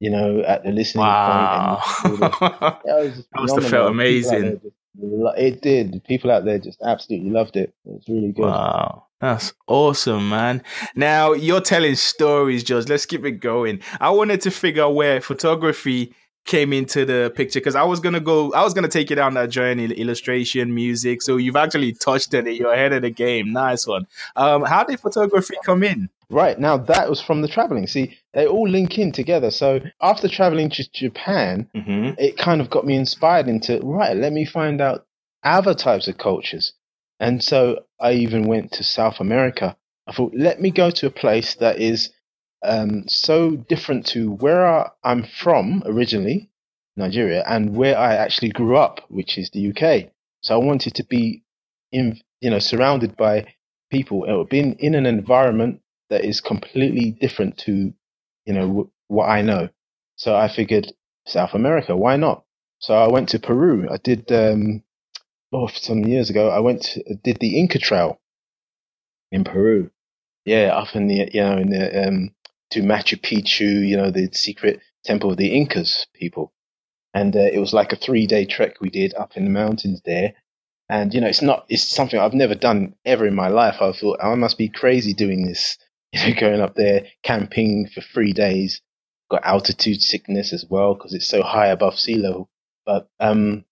you 0.00 0.10
know, 0.10 0.40
at 0.46 0.64
the 0.64 0.70
listening 0.70 1.04
Wow. 1.04 1.80
point. 2.02 2.12
And 2.12 2.22
that 2.22 2.82
was 2.84 3.16
just 3.16 3.28
must 3.34 3.54
have 3.54 3.64
felt 3.68 3.86
phenomenal. 3.88 4.04
People 4.04 4.30
out 4.30 4.36
amazing. 4.36 4.60
just 4.62 5.38
It 5.38 5.62
did. 5.62 6.04
People 6.04 6.30
out 6.30 6.44
there 6.44 6.58
just 6.58 6.80
absolutely 6.82 7.30
loved 7.30 7.56
it. 7.56 7.74
It 7.84 7.92
was 7.92 8.04
really 8.08 8.32
good. 8.32 8.42
Wow. 8.46 9.04
That's 9.20 9.54
awesome, 9.66 10.28
man. 10.28 10.62
Now 10.94 11.32
you're 11.32 11.62
telling 11.62 11.94
stories, 11.94 12.62
George. 12.62 12.88
Let's 12.88 13.06
keep 13.06 13.24
it 13.24 13.40
going. 13.40 13.80
I 14.00 14.10
wanted 14.10 14.42
to 14.42 14.50
figure 14.50 14.82
out 14.84 14.94
where 14.94 15.20
photography 15.22 16.14
came 16.44 16.72
into 16.72 17.04
the 17.04 17.32
picture 17.34 17.58
because 17.58 17.74
I 17.74 17.82
was 17.82 17.98
gonna 17.98 18.20
go, 18.20 18.52
I 18.52 18.62
was 18.62 18.74
gonna 18.74 18.88
take 18.88 19.08
you 19.10 19.16
down 19.16 19.34
that 19.34 19.48
journey, 19.50 19.86
illustration, 19.86 20.74
music. 20.74 21.22
So 21.22 21.38
you've 21.38 21.56
actually 21.56 21.92
touched 21.94 22.34
on 22.34 22.46
it. 22.46 22.52
You're 22.56 22.72
ahead 22.72 22.92
of 22.92 23.02
the 23.02 23.10
game. 23.10 23.52
Nice 23.52 23.86
one. 23.86 24.06
Um, 24.36 24.62
how 24.64 24.84
did 24.84 25.00
photography 25.00 25.54
come 25.64 25.82
in? 25.82 26.08
Right 26.28 26.58
now, 26.58 26.76
that 26.76 27.08
was 27.08 27.20
from 27.20 27.40
the 27.42 27.48
traveling. 27.48 27.86
See, 27.86 28.16
they 28.36 28.46
all 28.46 28.68
link 28.68 28.98
in 28.98 29.12
together. 29.12 29.50
So 29.50 29.80
after 30.02 30.28
traveling 30.28 30.68
to 30.70 30.84
Japan, 30.92 31.70
Mm-hmm. 31.74 32.10
it 32.18 32.36
kind 32.36 32.60
of 32.60 32.68
got 32.68 32.84
me 32.86 32.94
inspired 32.94 33.48
into 33.48 33.80
right. 33.80 34.14
Let 34.16 34.32
me 34.32 34.44
find 34.44 34.80
out 34.80 35.06
other 35.42 35.74
types 35.74 36.06
of 36.06 36.18
cultures, 36.18 36.74
and 37.18 37.42
so 37.42 37.84
I 37.98 38.12
even 38.12 38.46
went 38.46 38.72
to 38.72 38.84
South 38.84 39.20
America. 39.20 39.76
I 40.06 40.12
thought, 40.12 40.34
let 40.36 40.60
me 40.60 40.70
go 40.70 40.90
to 40.90 41.06
a 41.06 41.10
place 41.10 41.54
that 41.56 41.80
is 41.80 42.10
um, 42.62 43.04
so 43.08 43.56
different 43.56 44.06
to 44.08 44.32
where 44.32 44.90
I'm 45.02 45.24
from 45.24 45.82
originally, 45.86 46.50
Nigeria, 46.96 47.42
and 47.46 47.74
where 47.74 47.96
I 47.98 48.14
actually 48.16 48.50
grew 48.50 48.76
up, 48.76 49.00
which 49.08 49.38
is 49.38 49.50
the 49.50 49.70
UK. 49.70 50.10
So 50.42 50.54
I 50.54 50.64
wanted 50.64 50.94
to 50.96 51.04
be 51.04 51.42
in, 51.90 52.20
you 52.40 52.50
know, 52.50 52.58
surrounded 52.58 53.16
by 53.16 53.54
people, 53.90 54.24
or 54.28 54.44
being 54.44 54.74
in 54.78 54.94
an 54.94 55.06
environment 55.06 55.80
that 56.10 56.24
is 56.24 56.40
completely 56.40 57.12
different 57.12 57.56
to 57.58 57.92
you 58.46 58.54
know, 58.54 58.68
w- 58.68 58.90
what 59.08 59.26
I 59.28 59.42
know. 59.42 59.70
So 60.16 60.36
I 60.36 60.48
figured 60.48 60.92
South 61.26 61.54
America, 61.54 61.96
why 61.96 62.16
not? 62.16 62.44
So 62.80 62.94
I 62.94 63.08
went 63.08 63.30
to 63.30 63.40
Peru. 63.40 63.88
I 63.90 63.98
did, 63.98 64.32
um, 64.32 64.84
oh, 65.52 65.68
some 65.68 66.04
years 66.06 66.30
ago, 66.30 66.50
I 66.50 66.60
went 66.60 66.82
to, 66.84 67.16
did 67.24 67.38
the 67.40 67.58
Inca 67.58 67.78
Trail 67.80 68.20
in 69.32 69.44
Peru. 69.44 69.90
Yeah, 70.46 70.74
up 70.76 70.96
in 70.96 71.08
the, 71.08 71.30
you 71.32 71.42
know, 71.42 71.58
in 71.58 71.70
the, 71.70 72.08
um, 72.08 72.30
to 72.72 72.82
Machu 72.82 73.20
Picchu, 73.20 73.86
you 73.88 73.96
know, 73.96 74.10
the 74.10 74.30
secret 74.32 74.80
temple 75.04 75.32
of 75.32 75.38
the 75.38 75.54
Incas 75.54 76.06
people. 76.14 76.52
And 77.14 77.34
uh, 77.36 77.40
it 77.40 77.58
was 77.58 77.72
like 77.74 77.92
a 77.92 77.96
three 77.96 78.26
day 78.26 78.44
trek 78.46 78.80
we 78.80 78.90
did 78.90 79.14
up 79.14 79.36
in 79.36 79.44
the 79.44 79.50
mountains 79.50 80.02
there. 80.04 80.34
And, 80.90 81.14
you 81.14 81.20
know, 81.20 81.28
it's 81.28 81.42
not, 81.42 81.66
it's 81.68 81.88
something 81.88 82.18
I've 82.20 82.34
never 82.34 82.54
done 82.54 82.94
ever 83.04 83.26
in 83.26 83.34
my 83.34 83.48
life. 83.48 83.76
I 83.82 83.92
thought 83.92 84.20
I 84.22 84.34
must 84.36 84.58
be 84.58 84.68
crazy 84.68 85.14
doing 85.14 85.46
this, 85.46 85.78
you 86.26 86.34
know, 86.34 86.40
going 86.40 86.60
up 86.62 86.74
there, 86.76 87.06
camping 87.22 87.88
for 87.94 88.00
three 88.00 88.32
days. 88.32 88.80
Got 89.30 89.44
altitude 89.44 90.00
sickness 90.02 90.52
as 90.52 90.64
well 90.68 90.94
because 90.94 91.12
it's 91.14 91.28
so 91.28 91.42
high 91.42 91.68
above 91.68 91.98
sea 91.98 92.16
level. 92.16 92.48
But, 92.86 93.08
um, 93.20 93.64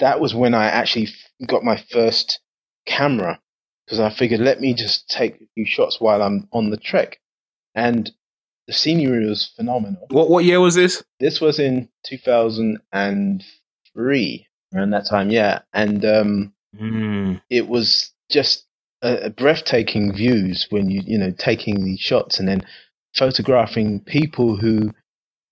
that 0.00 0.20
was 0.20 0.34
when 0.34 0.52
I 0.54 0.66
actually 0.66 1.08
got 1.46 1.62
my 1.64 1.82
first 1.90 2.40
camera 2.86 3.40
because 3.86 4.00
I 4.00 4.10
figured 4.10 4.40
let 4.40 4.60
me 4.60 4.74
just 4.74 5.08
take 5.08 5.36
a 5.36 5.46
few 5.54 5.64
shots 5.66 6.00
while 6.00 6.20
I'm 6.22 6.48
on 6.52 6.70
the 6.70 6.76
trek. 6.76 7.18
And 7.74 8.10
the 8.66 8.72
scenery 8.74 9.26
was 9.28 9.50
phenomenal. 9.56 10.06
What 10.10 10.28
what 10.30 10.44
year 10.44 10.60
was 10.60 10.74
this? 10.74 11.02
This 11.20 11.40
was 11.40 11.58
in 11.58 11.88
2003, 12.06 14.46
around 14.74 14.90
that 14.90 15.06
time, 15.08 15.30
yeah. 15.30 15.60
And 15.72 16.04
um, 16.04 16.52
Mm. 16.80 17.42
it 17.50 17.68
was 17.68 18.12
just 18.30 18.64
a 19.02 19.30
breathtaking 19.30 20.14
views 20.14 20.66
when 20.70 20.88
you 20.88 21.02
you 21.04 21.18
know 21.18 21.32
taking 21.32 21.84
these 21.84 22.00
shots 22.00 22.38
and 22.38 22.48
then 22.48 22.64
photographing 23.14 24.00
people 24.00 24.56
who 24.56 24.92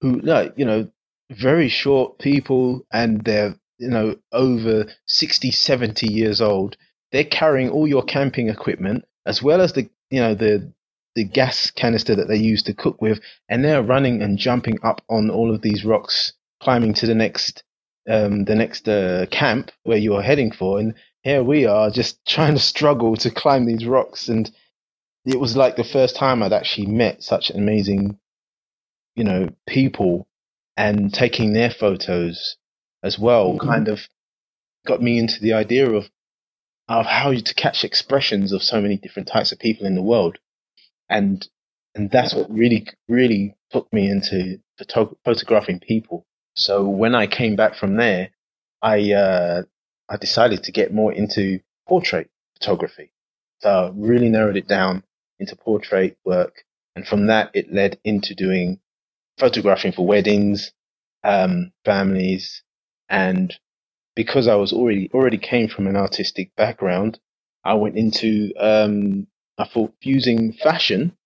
who 0.01 0.21
like 0.21 0.55
you 0.57 0.65
know 0.65 0.89
very 1.31 1.69
short 1.69 2.19
people 2.19 2.87
and 2.93 3.23
they're 3.25 3.55
you 3.79 3.89
know 3.89 4.17
over 4.33 4.87
60 5.07 5.51
70 5.51 6.13
years 6.13 6.41
old. 6.41 6.77
They're 7.13 7.25
carrying 7.25 7.71
all 7.71 7.89
your 7.89 8.05
camping 8.05 8.49
equipment 8.49 9.05
as 9.27 9.43
well 9.43 9.61
as 9.61 9.73
the 9.73 9.89
you 10.11 10.21
know 10.21 10.35
the 10.35 10.73
the 11.17 11.25
gas 11.25 11.73
canister 11.73 12.15
that 12.15 12.29
they 12.29 12.37
use 12.37 12.63
to 12.65 12.75
cook 12.75 13.03
with. 13.03 13.21
And 13.49 13.65
they're 13.65 13.83
running 13.83 14.23
and 14.23 14.39
jumping 14.39 14.79
up 14.85 15.03
on 15.09 15.29
all 15.31 15.53
of 15.53 15.63
these 15.63 15.85
rocks 15.85 16.33
climbing 16.63 16.95
to 16.95 17.07
the 17.07 17.15
next 17.15 17.65
um 18.09 18.45
the 18.45 18.55
next 18.55 18.89
uh, 18.89 19.27
camp 19.31 19.71
where 19.83 19.99
you're 19.99 20.23
heading 20.23 20.53
for. 20.53 20.79
And 20.79 20.95
here 21.23 21.43
we 21.45 21.67
are 21.67 21.91
just 21.91 22.25
trying 22.27 22.55
to 22.55 22.61
struggle 22.61 23.17
to 23.19 23.31
climb 23.31 23.67
these 23.67 23.87
rocks 23.87 24.29
and 24.29 24.51
it 25.27 25.41
was 25.41 25.57
like 25.57 25.77
the 25.77 25.85
first 25.85 26.17
time 26.17 26.43
I'd 26.43 26.53
actually 26.53 26.87
met 26.89 27.23
such 27.23 27.51
amazing 27.51 28.19
you 29.17 29.25
know 29.25 29.49
people 29.69 30.29
and 30.77 31.13
taking 31.13 31.53
their 31.53 31.71
photos 31.71 32.57
as 33.05 33.19
well 33.19 33.59
Mm-hmm. 33.59 33.69
kind 33.69 33.89
of 33.89 34.01
got 34.87 35.03
me 35.03 35.19
into 35.19 35.41
the 35.41 35.55
idea 35.55 35.91
of 35.91 36.11
of 36.89 37.07
how 37.07 37.33
to 37.33 37.55
catch 37.55 37.85
expressions 37.85 38.53
of 38.53 38.63
so 38.63 38.81
many 38.81 38.97
different 38.97 39.29
types 39.29 39.53
of 39.53 39.59
people 39.59 39.87
in 39.87 39.95
the 39.97 40.03
world 40.03 40.39
and 41.11 41.49
and 41.95 42.11
that's 42.11 42.35
what 42.35 42.51
really 42.51 42.87
really 43.09 43.57
took 43.73 43.93
me 43.93 44.11
into 44.11 44.61
photo- 44.79 45.17
photographing 45.25 45.81
people 45.81 46.27
so 46.57 46.89
when 46.89 47.15
I 47.15 47.27
came 47.29 47.57
back 47.57 47.77
from 47.77 47.97
there 47.97 48.31
I 48.83 49.13
uh 49.13 49.63
I 50.11 50.17
decided 50.17 50.65
to 50.65 50.73
get 50.73 50.93
more 50.93 51.13
into 51.13 51.61
portrait 51.89 52.29
photography. 52.59 53.13
So 53.61 53.71
I 53.71 53.91
really 53.95 54.29
narrowed 54.29 54.57
it 54.57 54.67
down 54.67 55.05
into 55.39 55.55
portrait 55.55 56.19
work. 56.25 56.65
And 56.97 57.07
from 57.07 57.29
that, 57.29 57.51
it 57.55 57.73
led 57.73 57.99
into 58.05 58.35
doing 58.35 58.81
photographing 59.39 59.93
for 59.93 60.05
weddings, 60.05 60.73
um, 61.23 61.73
families. 61.85 62.63
And 63.09 63.57
because 64.17 64.49
I 64.49 64.57
was 64.57 64.73
already, 64.73 65.11
already 65.15 65.39
came 65.39 65.69
from 65.69 65.87
an 65.87 65.97
artistic 65.97 66.55
background, 66.57 67.21
I 67.65 67.75
went 67.75 67.97
into, 67.97 68.53
um, 68.59 69.29
I 69.59 69.65
thought 69.65 69.95
fusing 70.03 70.53
fashion 70.53 71.17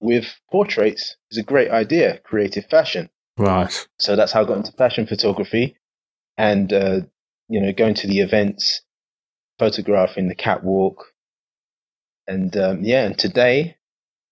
with 0.00 0.26
portraits 0.50 1.16
is 1.30 1.38
a 1.38 1.42
great 1.42 1.70
idea, 1.70 2.18
creative 2.18 2.64
fashion. 2.66 3.10
Right. 3.36 3.86
So 3.98 4.16
that's 4.16 4.32
how 4.32 4.42
I 4.42 4.44
got 4.44 4.56
into 4.56 4.72
fashion 4.72 5.06
photography 5.06 5.76
and, 6.38 6.72
uh, 6.72 7.00
you 7.48 7.60
know, 7.60 7.72
going 7.72 7.94
to 7.94 8.06
the 8.06 8.20
events, 8.20 8.82
photographing 9.58 10.28
the 10.28 10.34
catwalk. 10.34 11.12
And, 12.26 12.56
um, 12.56 12.82
yeah, 12.82 13.04
and 13.04 13.16
today 13.18 13.76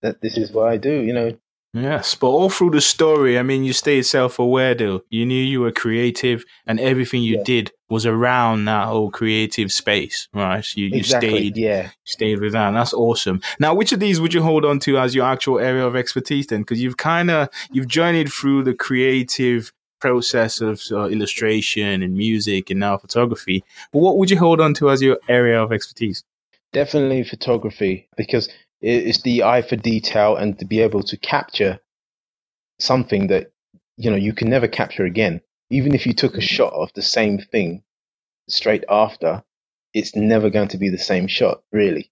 that 0.03 0.21
this 0.21 0.37
is 0.37 0.53
what 0.53 0.69
I 0.69 0.77
do, 0.77 1.01
you 1.01 1.13
know. 1.13 1.37
Yes, 1.77 2.15
but 2.15 2.29
all 2.29 2.51
through 2.51 2.71
the 2.71 2.81
story, 2.81 3.37
I 3.37 3.43
mean, 3.43 3.65
you 3.65 3.73
stayed 3.73 4.03
self-aware 4.03 4.77
though. 4.77 5.03
You 5.11 5.27
knew 5.27 5.43
you 5.43 5.61
were 5.61 5.73
creative, 5.73 6.45
and 6.69 6.79
everything 6.79 7.23
you 7.25 7.39
Yeah. 7.39 7.43
did 7.45 7.73
was 7.89 8.07
around 8.07 8.67
that 8.67 8.87
whole 8.87 9.11
creative 9.11 9.73
space, 9.73 10.29
right? 10.33 10.65
You 10.77 10.87
you 10.87 10.99
exactly. 10.99 11.31
stayed 11.31 11.57
Yeah. 11.57 11.91
stayed 12.05 12.39
with 12.39 12.53
that. 12.53 12.69
And 12.69 12.77
that's 12.77 12.95
awesome. 12.95 13.41
Now, 13.59 13.75
which 13.75 13.91
of 13.91 13.99
these 13.99 14.21
would 14.21 14.33
you 14.33 14.43
hold 14.43 14.65
on 14.65 14.79
to 14.81 14.99
as 14.99 15.17
your 15.17 15.27
actual 15.27 15.59
area 15.59 15.85
of 15.85 15.97
expertise 15.97 16.47
then? 16.47 16.61
Because 16.61 16.81
you've 16.81 16.97
kind 16.97 17.29
of 17.29 17.49
you've 17.73 17.89
journeyed 17.89 18.33
through 18.33 18.63
the 18.63 18.75
creative 18.75 19.73
process 20.05 20.61
of 20.61 20.83
uh, 20.93 21.07
illustration 21.15 22.03
and 22.03 22.15
music 22.15 22.69
and 22.71 22.79
now 22.79 22.95
photography. 22.99 23.65
But 23.91 24.01
what 24.01 24.19
would 24.19 24.31
you 24.31 24.39
hold 24.39 24.61
on 24.61 24.75
to 24.75 24.91
as 24.91 25.01
your 25.01 25.19
area 25.29 25.59
of 25.63 25.73
expertise? 25.73 26.25
Definitely 26.75 27.25
photography 27.25 28.09
because 28.15 28.51
it's 28.83 29.23
the 29.23 29.45
eye 29.45 29.63
for 29.63 29.77
detail 29.77 30.37
and 30.37 30.59
to 30.59 30.67
be 30.67 30.81
able 30.81 31.03
to 31.05 31.17
capture 31.17 31.81
something 32.79 33.29
that, 33.29 33.53
you 33.97 34.11
know, 34.11 34.17
you 34.27 34.35
can 34.35 34.51
never 34.51 34.69
capture 34.69 35.07
again. 35.07 35.41
Even 35.71 35.95
if 35.95 36.07
you 36.07 36.13
took 36.13 36.35
a 36.37 36.51
shot 36.55 36.75
of 36.75 36.91
the 36.95 37.03
same 37.17 37.39
thing 37.39 37.83
straight 38.47 38.85
after, 38.91 39.43
it's 39.95 40.15
never 40.15 40.51
going 40.51 40.69
to 40.69 40.79
be 40.79 40.91
the 40.91 41.07
same 41.13 41.29
shot, 41.29 41.63
really. 41.73 42.11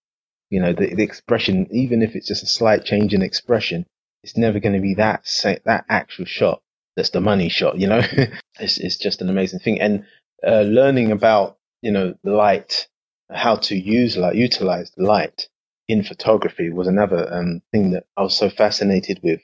You 0.48 0.60
know, 0.62 0.72
the, 0.72 0.94
the 0.94 1.02
expression, 1.02 1.66
even 1.70 2.00
if 2.00 2.16
it's 2.16 2.28
just 2.28 2.42
a 2.42 2.54
slight 2.58 2.84
change 2.84 3.12
in 3.12 3.22
expression, 3.22 3.84
it's 4.22 4.36
never 4.36 4.60
going 4.60 4.76
to 4.76 4.88
be 4.88 4.94
that 4.94 5.26
sa- 5.26 5.62
that 5.66 5.84
actual 5.90 6.24
shot. 6.24 6.62
That's 6.96 7.10
the 7.10 7.20
money 7.20 7.48
shot, 7.48 7.78
you 7.78 7.88
know. 7.88 8.00
it's 8.60 8.78
it's 8.78 8.96
just 8.96 9.22
an 9.22 9.30
amazing 9.30 9.60
thing, 9.60 9.80
and 9.80 10.04
uh, 10.46 10.62
learning 10.62 11.12
about 11.12 11.58
you 11.82 11.92
know 11.92 12.14
light, 12.24 12.88
how 13.30 13.56
to 13.56 13.76
use 13.76 14.16
light, 14.16 14.36
utilize 14.36 14.92
light 14.96 15.48
in 15.88 16.02
photography 16.02 16.70
was 16.70 16.86
another 16.86 17.32
um, 17.32 17.62
thing 17.72 17.92
that 17.92 18.04
I 18.16 18.22
was 18.22 18.36
so 18.36 18.48
fascinated 18.50 19.20
with 19.22 19.40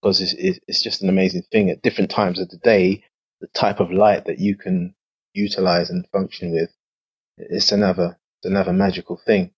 because 0.00 0.20
it's, 0.20 0.60
it's 0.66 0.82
just 0.82 1.02
an 1.02 1.08
amazing 1.08 1.42
thing. 1.52 1.70
At 1.70 1.82
different 1.82 2.10
times 2.10 2.40
of 2.40 2.48
the 2.48 2.56
day, 2.58 3.04
the 3.40 3.48
type 3.48 3.80
of 3.80 3.92
light 3.92 4.26
that 4.26 4.38
you 4.38 4.56
can 4.56 4.94
utilize 5.34 5.90
and 5.90 6.06
function 6.12 6.52
with, 6.52 6.70
it's 7.38 7.72
another 7.72 8.18
it's 8.40 8.50
another 8.50 8.72
magical 8.72 9.20
thing. 9.26 9.52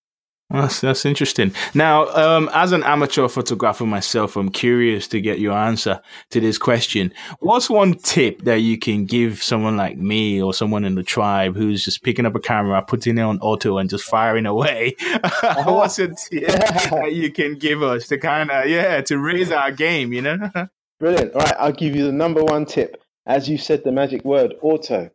That's 0.54 0.80
that's 0.80 1.04
interesting. 1.04 1.52
Now, 1.74 2.06
um, 2.14 2.48
as 2.54 2.72
an 2.72 2.84
amateur 2.84 3.28
photographer 3.28 3.84
myself, 3.84 4.36
I'm 4.36 4.50
curious 4.50 5.08
to 5.08 5.20
get 5.20 5.40
your 5.40 5.52
answer 5.52 6.00
to 6.30 6.40
this 6.40 6.58
question. 6.58 7.12
What's 7.40 7.68
one 7.68 7.94
tip 7.94 8.42
that 8.42 8.60
you 8.60 8.78
can 8.78 9.04
give 9.04 9.42
someone 9.42 9.76
like 9.76 9.98
me 9.98 10.40
or 10.40 10.54
someone 10.54 10.84
in 10.84 10.94
the 10.94 11.02
tribe 11.02 11.56
who's 11.56 11.84
just 11.84 12.02
picking 12.02 12.24
up 12.24 12.34
a 12.34 12.40
camera, 12.40 12.82
putting 12.82 13.18
it 13.18 13.22
on 13.22 13.40
auto, 13.40 13.78
and 13.78 13.90
just 13.90 14.04
firing 14.04 14.46
away? 14.46 14.94
What's 15.64 15.98
a 15.98 16.08
tip 16.08 16.46
that 16.46 17.12
you 17.12 17.32
can 17.32 17.58
give 17.58 17.82
us 17.82 18.06
to 18.08 18.18
kind 18.18 18.50
of 18.50 18.68
yeah 18.68 19.00
to 19.02 19.18
raise 19.18 19.50
our 19.50 19.72
game? 19.72 20.12
You 20.12 20.22
know. 20.22 20.50
Brilliant. 21.00 21.34
All 21.34 21.40
right, 21.40 21.56
I'll 21.58 21.72
give 21.72 21.96
you 21.96 22.06
the 22.06 22.12
number 22.12 22.44
one 22.44 22.64
tip. 22.64 23.02
As 23.26 23.48
you 23.48 23.58
said, 23.58 23.82
the 23.82 23.92
magic 23.92 24.24
word 24.24 24.54
auto. 24.62 25.10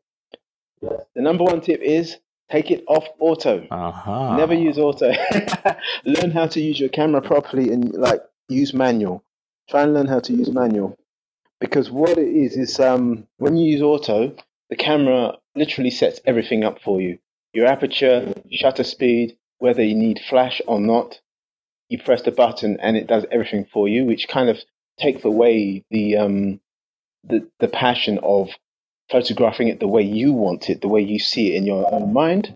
The 0.81 1.05
number 1.15 1.43
one 1.43 1.62
tip 1.62 1.81
is 1.81 2.17
take 2.51 2.72
it 2.72 2.84
off 2.88 3.06
auto. 3.20 3.65
Uh-huh. 3.70 4.38
Never 4.38 4.53
use 4.53 4.77
auto. 4.77 5.12
learn 6.06 6.32
how 6.32 6.48
to 6.48 6.60
use 6.60 6.79
your 6.79 6.89
camera 6.89 7.22
properly 7.22 7.72
and 7.72 7.94
like 7.94 8.22
use 8.48 8.74
manual. 8.74 9.24
Try 9.70 9.84
and 9.84 9.94
learn 9.94 10.08
how 10.08 10.20
to 10.20 10.34
use 10.34 10.51
manual. 10.51 10.98
Because 11.60 11.91
what 11.91 12.18
it 12.18 12.27
is 12.27 12.56
is 12.56 12.79
um 12.79 13.27
when 13.38 13.58
you 13.58 13.72
use 13.72 13.82
auto, 13.82 14.36
the 14.70 14.75
camera 14.75 15.38
literally 15.56 15.91
sets 15.91 16.20
everything 16.25 16.63
up 16.63 16.82
for 16.82 17.01
you. 17.01 17.20
Your 17.53 17.68
aperture, 17.68 18.34
shutter 18.51 18.84
speed, 18.84 19.38
whether 19.58 19.84
you 19.84 19.96
need 19.96 20.20
flash 20.29 20.62
or 20.68 20.79
not. 20.79 21.20
You 21.89 22.00
press 22.00 22.22
the 22.22 22.32
button 22.32 22.77
and 22.79 22.96
it 22.96 23.08
does 23.08 23.25
everything 23.32 23.65
for 23.72 23.88
you, 23.88 24.06
which 24.06 24.27
kind 24.27 24.50
of 24.50 24.58
takes 25.00 25.24
away 25.24 25.84
the 25.89 26.18
um 26.18 26.60
the 27.24 27.48
the 27.60 27.68
passion 27.68 28.20
of 28.24 28.50
photographing 29.12 29.68
it 29.68 29.80
the 29.80 29.88
way 29.88 30.04
you 30.04 30.34
want 30.34 30.70
it, 30.70 30.82
the 30.82 30.88
way 30.88 31.01
you 31.01 31.20
see 31.20 31.54
it 31.54 31.58
in 31.58 31.66
your 31.66 31.92
own 31.94 32.13
mind. 32.13 32.56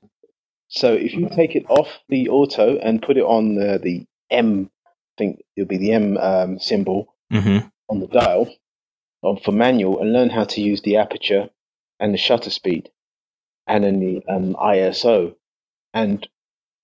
So 0.68 0.94
if 0.94 1.14
you 1.14 1.30
take 1.30 1.56
it 1.56 1.66
off 1.70 1.88
the 2.10 2.30
auto 2.30 2.78
and 2.78 3.02
put 3.02 3.18
it 3.18 3.24
on 3.24 3.56
the, 3.56 3.80
the 3.82 4.06
M, 4.30 4.70
I 4.86 4.90
think 5.18 5.42
it'll 5.56 5.68
be 5.68 5.78
the 5.78 5.92
M 5.94 6.18
um, 6.18 6.60
symbol 6.60 7.14
Mm-hmm. 7.32 7.68
on 7.90 8.00
the 8.00 8.08
dial 8.08 8.48
for 9.44 9.52
manual 9.52 10.00
and 10.00 10.14
learn 10.14 10.30
how 10.30 10.44
to 10.44 10.62
use 10.62 10.82
the 10.82 10.98
aperture 10.98 11.50
and 12.00 12.14
the 12.14 12.18
shutter 12.18 12.52
speed 12.52 12.92
and 13.66 13.84
then 13.84 14.00
the 14.00 14.22
um, 14.32 14.54
ISO. 14.54 15.36
And 15.94 16.28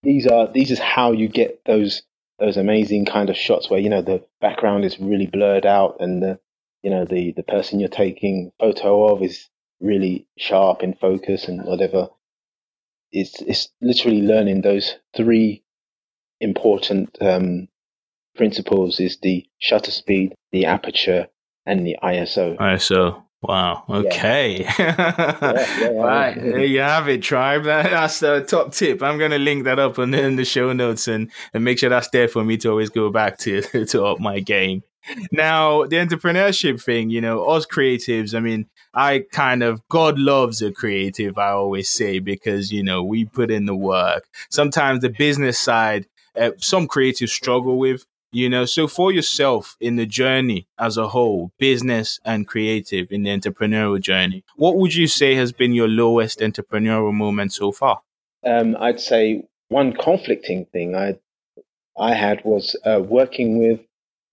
these 0.02 0.26
are 0.26 0.52
these 0.52 0.72
is 0.72 0.80
how 0.80 1.12
you 1.12 1.28
get 1.28 1.62
those 1.66 2.02
those 2.40 2.58
amazing 2.58 3.06
kind 3.06 3.30
of 3.30 3.38
shots 3.38 3.70
where 3.70 3.80
you 3.80 3.90
know 3.90 4.02
the 4.02 4.24
background 4.42 4.86
is 4.86 5.00
really 5.00 5.28
blurred 5.28 5.66
out 5.66 5.98
and 6.00 6.24
the 6.24 6.40
you 6.82 6.90
know 6.90 7.06
the 7.06 7.34
the 7.34 7.44
person 7.44 7.80
you're 7.80 7.90
taking 7.90 8.52
photo 8.60 9.14
of 9.14 9.22
is 9.22 9.50
really 9.80 10.28
sharp 10.38 10.84
in 10.84 10.94
focus 10.94 11.48
and 11.48 11.64
whatever. 11.64 12.10
It's 13.12 13.42
it's 13.42 13.70
literally 13.82 14.22
learning 14.22 14.62
those 14.62 14.96
three 15.16 15.64
important 16.40 17.18
um, 17.22 17.68
principles: 18.36 19.00
is 19.00 19.18
the 19.22 19.46
shutter 19.58 19.92
speed, 19.92 20.36
the 20.52 20.66
aperture, 20.66 21.28
and 21.66 21.86
the 21.86 21.98
ISO. 22.04 22.58
ISO. 22.58 23.24
Wow. 23.42 23.86
Okay. 23.90 24.68
Yeah. 24.80 25.36
yeah, 25.42 25.78
yeah, 25.80 25.90
right. 25.92 26.36
There 26.36 26.66
you 26.66 26.82
have 26.82 27.08
it, 27.08 27.24
tribe. 27.24 27.64
that's 27.64 28.20
the 28.20 28.42
top 28.42 28.74
tip. 28.74 29.02
I'm 29.02 29.18
going 29.18 29.32
to 29.32 29.40
link 29.40 29.64
that 29.64 29.80
up 29.80 29.98
in 29.98 30.12
the, 30.12 30.22
in 30.22 30.36
the 30.36 30.46
show 30.46 30.74
notes 30.74 31.08
and, 31.08 31.32
and 31.54 31.64
make 31.64 31.80
sure 31.80 31.90
that's 31.90 32.10
there 32.10 32.28
for 32.28 32.44
me 32.44 32.58
to 32.58 32.70
always 32.70 32.90
go 32.90 33.10
back 33.10 33.38
to 33.40 33.62
to 33.86 34.06
up 34.06 34.20
my 34.20 34.40
game. 34.40 34.84
Now, 35.32 35.86
the 35.86 35.98
entrepreneurship 35.98 36.82
thing, 36.82 37.10
you 37.10 37.22
know, 37.22 37.46
us 37.46 37.66
creatives, 37.66 38.36
I 38.36 38.40
mean, 38.40 38.68
I 38.94 39.26
kind 39.32 39.64
of, 39.64 39.82
God 39.90 40.20
loves 40.20 40.62
a 40.62 40.72
creative, 40.72 41.38
I 41.38 41.50
always 41.50 41.90
say, 41.90 42.20
because, 42.20 42.72
you 42.72 42.84
know, 42.84 43.04
we 43.04 43.26
put 43.26 43.52
in 43.52 43.66
the 43.66 43.76
work. 43.76 44.28
Sometimes 44.50 45.02
the 45.02 45.10
business 45.10 45.60
side, 45.60 46.08
uh, 46.40 46.52
some 46.58 46.88
creatives 46.88 47.30
struggle 47.30 47.78
with, 47.78 48.06
you 48.32 48.50
know. 48.50 48.66
So 48.66 48.88
for 48.88 49.12
yourself 49.12 49.76
in 49.80 49.96
the 49.96 50.06
journey 50.06 50.68
as 50.78 50.98
a 50.98 51.08
whole, 51.10 51.52
business 51.58 52.20
and 52.24 52.48
creative 52.48 53.12
in 53.12 53.24
the 53.24 53.30
entrepreneurial 53.30 54.02
journey, 54.02 54.44
what 54.56 54.78
would 54.78 54.94
you 54.94 55.08
say 55.08 55.36
has 55.36 55.52
been 55.52 55.74
your 55.74 55.88
lowest 55.88 56.40
entrepreneurial 56.40 57.14
moment 57.14 57.54
so 57.54 57.72
far? 57.72 58.02
Um, 58.46 58.78
I'd 58.80 59.00
say 59.00 59.44
one 59.70 59.94
conflicting 59.94 60.66
thing 60.66 60.96
I 60.96 61.18
I 61.98 62.14
had 62.14 62.44
was 62.46 62.76
uh, 62.86 63.02
working 63.02 63.60
with 63.60 63.82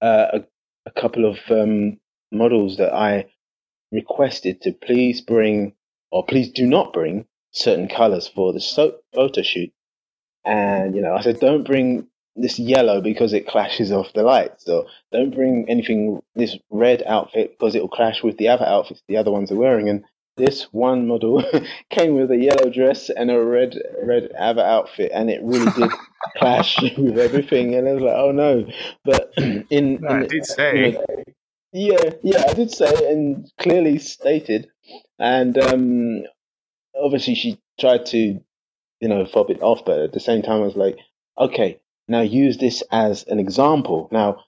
uh, 0.01 0.27
a, 0.35 0.45
a, 0.87 0.91
couple 0.91 1.25
of 1.25 1.39
um, 1.51 1.99
models 2.33 2.79
that 2.79 2.95
I 2.95 3.27
requested 3.93 4.63
to 4.63 4.73
please 4.73 5.21
bring 5.21 5.75
or 6.11 6.25
please 6.25 6.51
do 6.51 6.67
not 6.67 6.93
bring 6.93 7.27
certain 7.51 7.89
colors 7.89 8.29
for 8.29 8.53
the 8.53 8.61
so- 8.61 8.99
photo 9.15 9.43
shoot. 9.43 9.73
And, 10.45 10.95
you 10.95 11.03
know, 11.03 11.15
I 11.15 11.23
said, 11.23 11.41
don't 11.41 11.67
bring 11.67 12.07
this 12.37 12.59
yellow 12.59 13.01
because 13.01 13.33
it 13.33 13.49
clashes 13.49 13.91
off 13.91 14.13
the 14.13 14.23
lights. 14.23 14.65
So 14.65 14.87
don't 15.11 15.35
bring 15.35 15.67
anything, 15.69 16.21
this 16.35 16.57
red 16.71 17.03
outfit 17.07 17.53
because 17.59 17.75
it 17.75 17.81
will 17.81 17.89
clash 17.89 18.23
with 18.23 18.37
the 18.37 18.49
other 18.49 18.67
outfits 18.67 19.03
the 19.09 19.17
other 19.17 19.33
ones 19.33 19.51
are 19.51 19.57
wearing. 19.57 19.89
And 19.89 20.05
this 20.37 20.65
one 20.73 21.07
model 21.07 21.43
came 21.91 22.15
with 22.15 22.31
a 22.31 22.37
yellow 22.37 22.71
dress 22.71 23.11
and 23.11 23.31
a 23.31 23.41
red, 23.41 23.77
red 24.03 24.31
other 24.39 24.63
outfit. 24.63 25.11
And 25.15 25.31
it 25.31 25.41
really 25.43 25.71
did 25.73 25.91
clash 26.37 26.81
with 26.97 27.19
everything. 27.19 27.75
And 27.75 27.89
I 27.89 27.93
was 27.93 28.03
like, 28.03 28.17
oh 28.17 28.33
no. 28.33 28.67
But 29.05 29.33
in, 29.37 29.67
in 29.71 30.07
I 30.07 30.27
did 30.27 30.45
say. 30.45 30.87
You 30.87 30.93
know, 30.93 31.25
yeah, 31.73 32.11
yeah, 32.23 32.45
I 32.49 32.55
did 32.55 32.71
say 32.71 33.11
and 33.11 33.51
clearly 33.59 33.99
stated. 33.99 34.69
And 35.19 35.59
um, 35.59 36.23
obviously, 36.99 37.35
she 37.35 37.59
tried 37.79 38.07
to, 38.07 38.41
you 39.01 39.09
know, 39.09 39.27
fob 39.27 39.51
it 39.51 39.63
off, 39.63 39.85
but 39.85 39.99
at 39.99 40.13
the 40.13 40.21
same 40.21 40.43
time, 40.43 40.63
I 40.63 40.65
was 40.65 40.77
like, 40.77 40.97
okay, 41.39 41.81
now 42.09 42.23
use 42.23 42.57
this 42.57 42.83
as 42.91 43.25
an 43.25 43.39
example. 43.39 44.09
Now, 44.11 44.45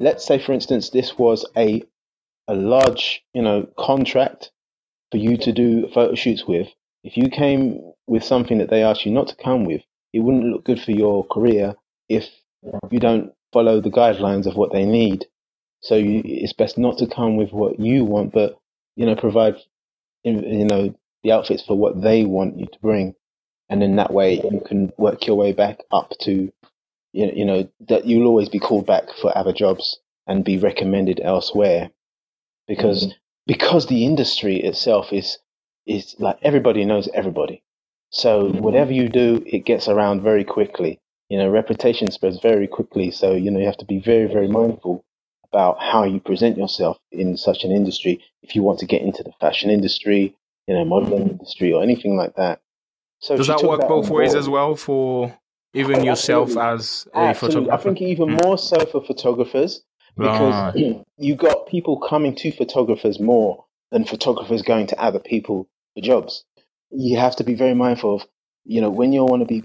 let's 0.00 0.24
say, 0.24 0.38
for 0.38 0.52
instance, 0.52 0.90
this 0.90 1.18
was 1.18 1.44
a 1.56 1.82
a 2.48 2.54
large, 2.54 3.24
you 3.34 3.42
know, 3.42 3.66
contract 3.76 4.52
for 5.10 5.18
you 5.18 5.36
to 5.36 5.52
do 5.52 5.88
photo 5.92 6.14
shoots 6.14 6.46
with. 6.46 6.68
If 7.04 7.16
you 7.16 7.28
came 7.30 7.92
with 8.06 8.24
something 8.24 8.58
that 8.58 8.70
they 8.70 8.82
asked 8.82 9.06
you 9.06 9.12
not 9.12 9.28
to 9.28 9.36
come 9.36 9.64
with, 9.64 9.82
it 10.12 10.20
wouldn't 10.20 10.46
look 10.46 10.64
good 10.64 10.80
for 10.80 10.92
your 10.92 11.24
career 11.26 11.74
if 12.08 12.28
you 12.90 12.98
don't 12.98 13.32
follow 13.52 13.80
the 13.80 13.90
guidelines 13.90 14.46
of 14.46 14.56
what 14.56 14.72
they 14.72 14.84
need. 14.84 15.26
So 15.80 15.94
you, 15.94 16.22
it's 16.24 16.52
best 16.52 16.78
not 16.78 16.98
to 16.98 17.06
come 17.06 17.36
with 17.36 17.52
what 17.52 17.78
you 17.78 18.04
want, 18.04 18.32
but 18.32 18.58
you 18.96 19.06
know, 19.06 19.14
provide 19.14 19.56
you 20.24 20.64
know 20.64 20.94
the 21.22 21.32
outfits 21.32 21.62
for 21.62 21.76
what 21.76 22.00
they 22.02 22.24
want 22.24 22.58
you 22.58 22.66
to 22.66 22.78
bring, 22.80 23.14
and 23.68 23.82
in 23.82 23.96
that 23.96 24.12
way 24.12 24.40
you 24.50 24.60
can 24.66 24.92
work 24.98 25.26
your 25.26 25.36
way 25.36 25.52
back 25.52 25.80
up 25.92 26.12
to 26.22 26.52
you 27.12 27.44
know 27.44 27.68
that 27.88 28.04
you'll 28.06 28.26
always 28.26 28.48
be 28.48 28.58
called 28.58 28.86
back 28.86 29.04
for 29.20 29.36
other 29.36 29.52
jobs 29.52 29.98
and 30.26 30.44
be 30.44 30.58
recommended 30.58 31.20
elsewhere 31.22 31.90
because 32.66 33.06
mm-hmm. 33.06 33.16
Because 33.46 33.86
the 33.86 34.04
industry 34.04 34.56
itself 34.62 35.12
is 35.12 35.38
is 35.86 36.16
like 36.18 36.38
everybody 36.42 36.84
knows 36.84 37.08
everybody. 37.14 37.62
So 38.10 38.44
mm-hmm. 38.44 38.58
whatever 38.58 38.92
you 38.92 39.08
do, 39.08 39.42
it 39.46 39.64
gets 39.64 39.88
around 39.88 40.22
very 40.22 40.44
quickly. 40.44 41.00
You 41.28 41.38
know, 41.38 41.48
reputation 41.48 42.10
spreads 42.10 42.38
very 42.40 42.66
quickly. 42.66 43.10
So 43.10 43.34
you 43.34 43.50
know 43.50 43.60
you 43.60 43.66
have 43.66 43.78
to 43.78 43.84
be 43.84 43.98
very 43.98 44.26
very 44.26 44.48
mindful 44.48 45.04
about 45.52 45.80
how 45.80 46.04
you 46.04 46.20
present 46.20 46.58
yourself 46.58 46.98
in 47.12 47.36
such 47.36 47.64
an 47.64 47.70
industry. 47.70 48.22
If 48.42 48.54
you 48.54 48.62
want 48.62 48.80
to 48.80 48.86
get 48.86 49.02
into 49.02 49.22
the 49.22 49.32
fashion 49.40 49.70
industry, 49.70 50.36
you 50.66 50.74
know, 50.74 50.84
modeling 50.84 51.22
mm-hmm. 51.22 51.30
industry, 51.30 51.72
or 51.72 51.82
anything 51.82 52.16
like 52.16 52.34
that. 52.36 52.60
So 53.20 53.36
does 53.36 53.46
that 53.46 53.62
work 53.62 53.80
that 53.80 53.88
both 53.88 54.10
ways 54.10 54.34
as 54.34 54.48
well 54.48 54.76
for 54.76 55.36
even 55.72 56.04
yourself 56.04 56.56
Absolutely. 56.56 56.74
as 56.74 57.08
a 57.14 57.18
Absolutely. 57.18 57.54
photographer? 57.64 57.80
I 57.80 57.82
think 57.82 58.02
even 58.02 58.28
mm. 58.28 58.44
more 58.44 58.58
so 58.58 58.84
for 58.86 59.02
photographers 59.02 59.82
because 60.16 60.74
right. 60.74 61.04
you 61.18 61.36
got 61.36 61.68
people 61.68 62.00
coming 62.00 62.34
to 62.36 62.52
photographers 62.52 63.20
more 63.20 63.64
than 63.92 64.04
photographers 64.04 64.62
going 64.62 64.88
to 64.88 65.00
other 65.00 65.20
people 65.20 65.68
for 65.94 66.00
jobs. 66.02 66.44
You 66.90 67.18
have 67.18 67.36
to 67.36 67.44
be 67.44 67.54
very 67.54 67.74
mindful 67.74 68.16
of, 68.16 68.26
you 68.64 68.80
know, 68.80 68.90
when 68.90 69.12
you 69.12 69.24
want 69.24 69.42
to 69.42 69.46
be, 69.46 69.64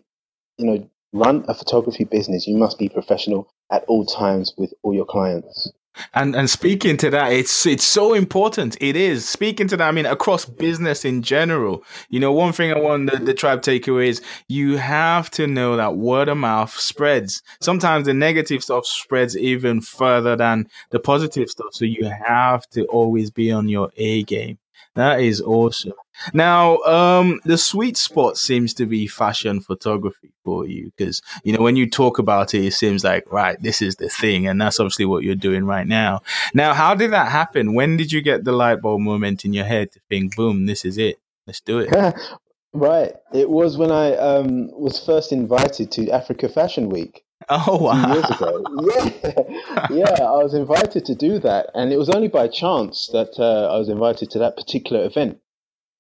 you 0.58 0.66
know, 0.66 0.90
run 1.14 1.46
a 1.48 1.54
photography 1.54 2.06
business, 2.06 2.48
you 2.48 2.58
must 2.58 2.80
be 2.80 2.90
professional 2.90 3.48
at 3.72 3.84
all 3.86 4.06
times 4.06 4.54
with 4.58 4.74
all 4.84 4.94
your 4.94 5.06
clients. 5.06 5.72
And 6.13 6.36
and 6.36 6.49
speaking 6.49 6.97
to 6.97 7.10
that, 7.10 7.34
it's 7.34 7.65
it's 7.65 7.84
so 7.84 8.13
important. 8.13 8.77
It 8.80 8.95
is 8.95 9.27
speaking 9.27 9.67
to 9.69 9.77
that. 9.77 9.88
I 9.88 9.91
mean, 9.91 10.06
across 10.06 10.45
business 10.45 11.04
in 11.04 11.21
general. 11.21 11.84
You 12.10 12.19
know, 12.19 12.32
one 12.32 12.54
thing 12.54 12.71
I 12.71 12.80
want 12.80 13.12
the, 13.12 13.17
the 13.17 13.34
tribe 13.34 13.62
takeaway 13.62 14.08
is 14.08 14.21
you 14.47 14.77
have 14.77 15.30
to 15.32 15.47
know 15.47 15.75
that 15.75 15.97
word 15.97 16.30
of 16.30 16.38
mouth 16.38 16.73
spreads. 16.77 17.43
Sometimes 17.60 18.06
the 18.06 18.13
negative 18.13 18.63
stuff 18.63 18.86
spreads 18.86 19.38
even 19.38 19.82
further 19.82 20.36
than 20.36 20.67
the 20.91 20.99
positive 20.99 21.49
stuff. 21.49 21.73
So 21.73 21.86
you 21.86 22.06
have 22.06 22.67
to 22.69 22.86
always 22.86 23.30
be 23.30 23.51
on 23.51 23.67
your 23.67 23.91
A 23.97 24.23
game. 24.23 24.58
That 24.96 25.22
is 25.22 25.41
awesome. 25.41 25.94
Now, 26.34 26.78
um, 26.80 27.39
the 27.46 27.58
sweet 27.58 27.98
spot 27.98 28.38
seems 28.38 28.74
to 28.76 28.86
be 28.86 29.08
fashion 29.08 29.62
photography 29.62 30.34
for 30.44 30.67
you 30.67 30.91
because, 30.96 31.22
you 31.44 31.54
know, 31.54 31.62
when 31.62 31.76
you 31.76 31.89
talk 31.89 32.20
about 32.20 32.54
it, 32.54 32.65
it 32.65 32.74
seems 32.74 33.04
like, 33.04 33.32
right, 33.32 33.62
this 33.62 33.82
is 33.82 33.96
the 33.96 34.10
thing. 34.10 34.48
And 34.48 34.62
that's 34.62 34.80
obviously 34.80 35.06
what 35.06 35.24
you're 35.24 35.36
doing 35.36 35.65
right 35.65 35.88
now. 35.88 36.22
Now, 36.54 36.74
how 36.74 36.94
did 36.94 37.12
that 37.12 37.32
happen? 37.32 37.74
When 37.74 37.98
did 37.98 38.12
you 38.12 38.22
get 38.22 38.44
the 38.44 38.52
light 38.52 38.82
bulb 38.82 39.02
moment 39.02 39.46
in 39.46 39.54
your 39.54 39.65
head 39.65 39.91
to 39.94 40.00
think, 40.10 40.36
boom, 40.36 40.65
this 40.65 40.86
is 40.86 40.98
it? 40.98 41.20
Let's 41.48 41.62
do 41.62 41.80
it. 41.80 42.15
right. 42.74 43.13
It 43.34 43.50
was 43.50 43.78
when 43.78 43.91
I 43.91 44.15
um, 44.15 44.70
was 44.80 45.04
first 45.04 45.32
invited 45.32 45.91
to 45.94 46.12
Africa 46.12 46.50
Fashion 46.50 46.89
Week. 46.89 47.24
Oh 47.68 47.84
wow! 47.84 48.14
Years 48.14 48.30
ago, 48.30 48.64
yeah, 48.96 49.88
yeah, 49.90 50.24
I 50.24 50.42
was 50.42 50.54
invited 50.54 51.04
to 51.04 51.16
do 51.16 51.38
that, 51.40 51.70
and 51.74 51.92
it 51.92 51.98
was 51.98 52.10
only 52.10 52.30
by 52.30 52.48
chance 52.48 53.10
that 53.12 53.38
uh, 53.38 53.68
I 53.74 53.78
was 53.78 53.90
invited 53.90 54.32
to 54.32 54.40
that 54.40 54.56
particular 54.56 55.04
event, 55.04 55.42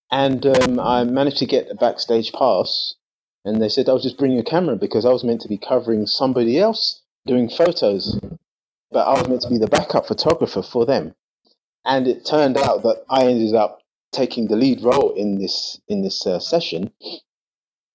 and 0.09 0.45
um, 0.45 0.79
I 0.79 1.03
managed 1.03 1.39
to 1.39 1.45
get 1.45 1.69
a 1.69 1.75
backstage 1.75 2.31
pass. 2.31 2.95
And 3.43 3.61
they 3.61 3.67
said 3.67 3.89
I 3.89 3.93
was 3.93 4.03
just 4.03 4.17
bring 4.17 4.39
a 4.39 4.43
camera 4.43 4.77
because 4.77 5.03
I 5.03 5.11
was 5.11 5.25
meant 5.25 5.41
to 5.41 5.49
be 5.49 5.57
covering 5.57 6.05
somebody 6.07 6.57
else 6.57 7.01
doing 7.25 7.49
photos, 7.49 8.17
but 8.89 9.05
I 9.05 9.19
was 9.19 9.27
meant 9.27 9.41
to 9.41 9.49
be 9.49 9.57
the 9.57 9.67
backup 9.67 10.07
photographer 10.07 10.61
for 10.61 10.85
them. 10.85 11.15
And 11.83 12.07
it 12.07 12.25
turned 12.25 12.55
out 12.55 12.83
that 12.83 13.03
I 13.09 13.25
ended 13.25 13.55
up 13.55 13.79
taking 14.13 14.47
the 14.47 14.55
lead 14.55 14.83
role 14.83 15.11
in 15.15 15.39
this 15.39 15.81
in 15.89 16.01
this 16.01 16.25
uh, 16.25 16.39
session. 16.39 16.93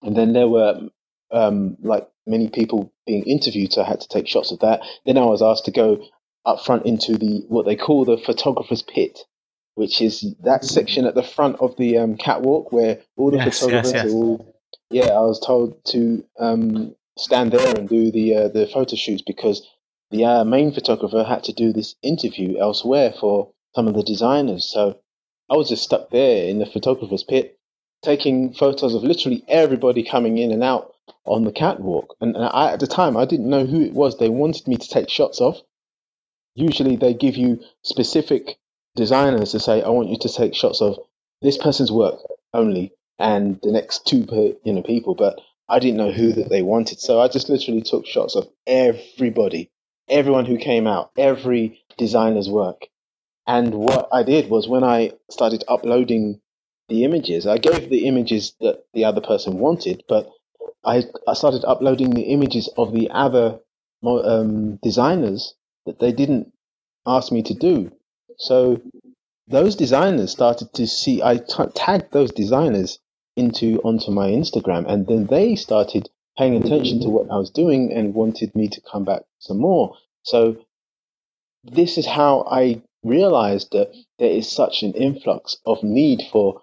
And 0.03 0.14
then 0.14 0.35
there 0.35 0.49
were 0.49 0.90
um, 1.31 1.79
like 1.81 2.07
many 2.27 2.49
people 2.49 2.93
being 3.07 3.23
interviewed, 3.25 3.73
so 3.73 3.83
I 3.83 3.89
had 3.89 4.01
to 4.01 4.09
take 4.09 4.29
shots 4.29 4.53
of 4.53 4.61
that. 4.61 4.81
Then 5.05 5.19
I 5.19 5.25
was 5.25 5.43
asked 5.43 5.67
to 5.67 5.71
go 5.71 6.05
up 6.45 6.65
front 6.65 6.87
into 6.87 7.17
the 7.19 7.45
what 7.49 7.67
they 7.67 7.77
call 7.77 8.05
the 8.05 8.19
photographer's 8.19 8.83
pit, 8.83 9.19
which 9.75 10.01
is 10.01 10.23
that 10.41 10.62
mm-hmm. 10.62 10.67
section 10.67 11.05
at 11.07 11.15
the 11.15 11.23
front 11.23 11.57
of 11.61 11.77
the 11.77 11.99
um, 11.99 12.17
catwalk 12.17 12.73
where 12.73 13.01
all 13.17 13.31
the 13.31 13.39
yes, 13.39 13.61
photographers 13.61 13.93
yes, 13.93 14.05
yes. 14.05 14.12
are 14.12 14.17
all. 14.17 14.55
Yeah, 14.91 15.07
I 15.07 15.21
was 15.21 15.41
told 15.41 15.85
to 15.87 16.25
um, 16.39 16.95
stand 17.19 17.53
there 17.53 17.77
and 17.77 17.89
do 17.89 18.11
the 18.11 18.37
uh, 18.37 18.49
the 18.49 18.67
photo 18.67 18.97
shoots 18.97 19.23
because 19.23 19.67
the 20.11 20.25
uh, 20.25 20.45
main 20.45 20.73
photographer 20.73 21.25
had 21.25 21.45
to 21.45 21.53
do 21.53 21.73
this 21.73 21.97
interview 22.03 22.59
elsewhere 22.59 23.12
for 23.19 23.53
some 23.75 23.89
of 23.89 23.95
the 23.95 24.05
designers. 24.05 24.65
So 24.65 24.99
I 25.51 25.57
was 25.57 25.69
just 25.69 25.83
stuck 25.83 26.11
there 26.11 26.49
in 26.49 26.59
the 26.59 26.67
photographer's 26.67 27.25
pit, 27.25 27.59
taking 28.03 28.53
photos 28.55 28.95
of 28.95 29.03
literally 29.03 29.45
everybody 29.49 30.05
coming 30.05 30.39
in 30.39 30.53
and 30.53 30.62
out 30.62 30.93
on 31.27 31.45
the 31.45 31.53
catwalk. 31.53 32.17
And, 32.21 32.37
I, 32.37 32.73
at 32.73 32.81
the 32.81 32.87
time, 32.87 33.17
I 33.17 33.25
didn't 33.25 33.51
know 33.51 33.67
who 33.67 33.83
it 33.83 33.93
was 33.93 34.17
they 34.17 34.29
wanted 34.29 34.67
me 34.69 34.77
to 34.77 34.89
take 34.89 35.09
shots 35.09 35.41
of. 35.41 35.61
Usually, 36.55 36.97
they 36.97 37.15
give 37.15 37.37
you 37.37 37.61
specific 37.83 38.59
designers 38.95 39.53
to 39.53 39.61
say, 39.61 39.83
"I 39.83 39.91
want 39.91 40.09
you 40.09 40.19
to 40.19 40.29
take 40.29 40.55
shots 40.55 40.81
of 40.81 40.99
this 41.43 41.59
person's 41.59 41.93
work 41.93 42.19
only," 42.55 42.93
and 43.19 43.61
the 43.62 43.73
next 43.73 44.07
two 44.07 44.25
per, 44.25 44.55
you 44.65 44.73
know 44.73 44.83
people. 44.83 45.15
But 45.15 45.41
I 45.69 45.79
didn't 45.79 45.99
know 45.99 46.12
who 46.12 46.33
that 46.33 46.49
they 46.49 46.62
wanted. 46.62 47.01
So 47.01 47.21
I 47.21 47.29
just 47.29 47.49
literally 47.49 47.83
took 47.83 48.07
shots 48.07 48.37
of 48.37 48.49
everybody, 48.67 49.71
everyone 50.09 50.47
who 50.47 50.57
came 50.57 50.87
out, 50.87 51.11
every 51.19 51.81
designer's 51.99 52.49
work. 52.49 52.89
And 53.47 53.75
what 53.75 54.09
I 54.12 54.23
did 54.23 54.49
was 54.51 54.67
when 54.67 54.85
I 54.85 55.12
started 55.31 55.65
uploading 55.69 56.41
the 56.89 57.05
images, 57.05 57.47
I 57.47 57.59
gave 57.59 57.91
the 57.91 58.07
images 58.07 58.55
that 58.61 58.85
the 58.95 59.05
other 59.05 59.21
person 59.21 59.59
wanted, 59.59 60.05
but 60.09 60.31
I, 60.85 61.05
I 61.26 61.35
started 61.35 61.64
uploading 61.64 62.11
the 62.11 62.22
images 62.22 62.68
of 62.76 62.92
the 62.92 63.11
other 63.11 63.61
um, 64.05 64.76
designers 64.83 65.55
that 65.85 65.98
they 65.98 66.12
didn't 66.12 66.52
ask 67.07 67.33
me 67.33 67.42
to 67.44 67.55
do. 67.55 67.92
So 68.38 68.81
those 69.48 69.76
designers 69.76 70.33
started 70.33 70.72
to 70.74 70.87
see, 70.87 71.22
I 71.22 71.38
t- 71.38 71.72
tagged 71.74 72.12
those 72.12 72.33
designers 72.33 72.98
into 73.37 73.81
onto 73.83 74.11
my 74.11 74.31
Instagram, 74.31 74.90
and 74.90 75.07
then 75.07 75.26
they 75.26 75.57
started 75.57 76.09
paying 76.38 76.57
attention 76.57 77.00
to 77.00 77.09
what 77.09 77.31
I 77.31 77.37
was 77.37 77.50
doing 77.50 77.92
and 77.92 78.14
wanted 78.14 78.55
me 78.55 78.68
to 78.68 78.81
come 78.81 79.05
back 79.05 79.22
some 79.38 79.59
more. 79.59 79.96
So 80.22 80.57
this 81.64 81.98
is 81.98 82.07
how 82.07 82.46
I 82.50 82.83
realized 83.02 83.72
that 83.72 83.92
there 84.18 84.31
is 84.31 84.50
such 84.50 84.83
an 84.83 84.92
influx 84.92 85.57
of 85.64 85.83
need 85.83 86.22
for 86.31 86.62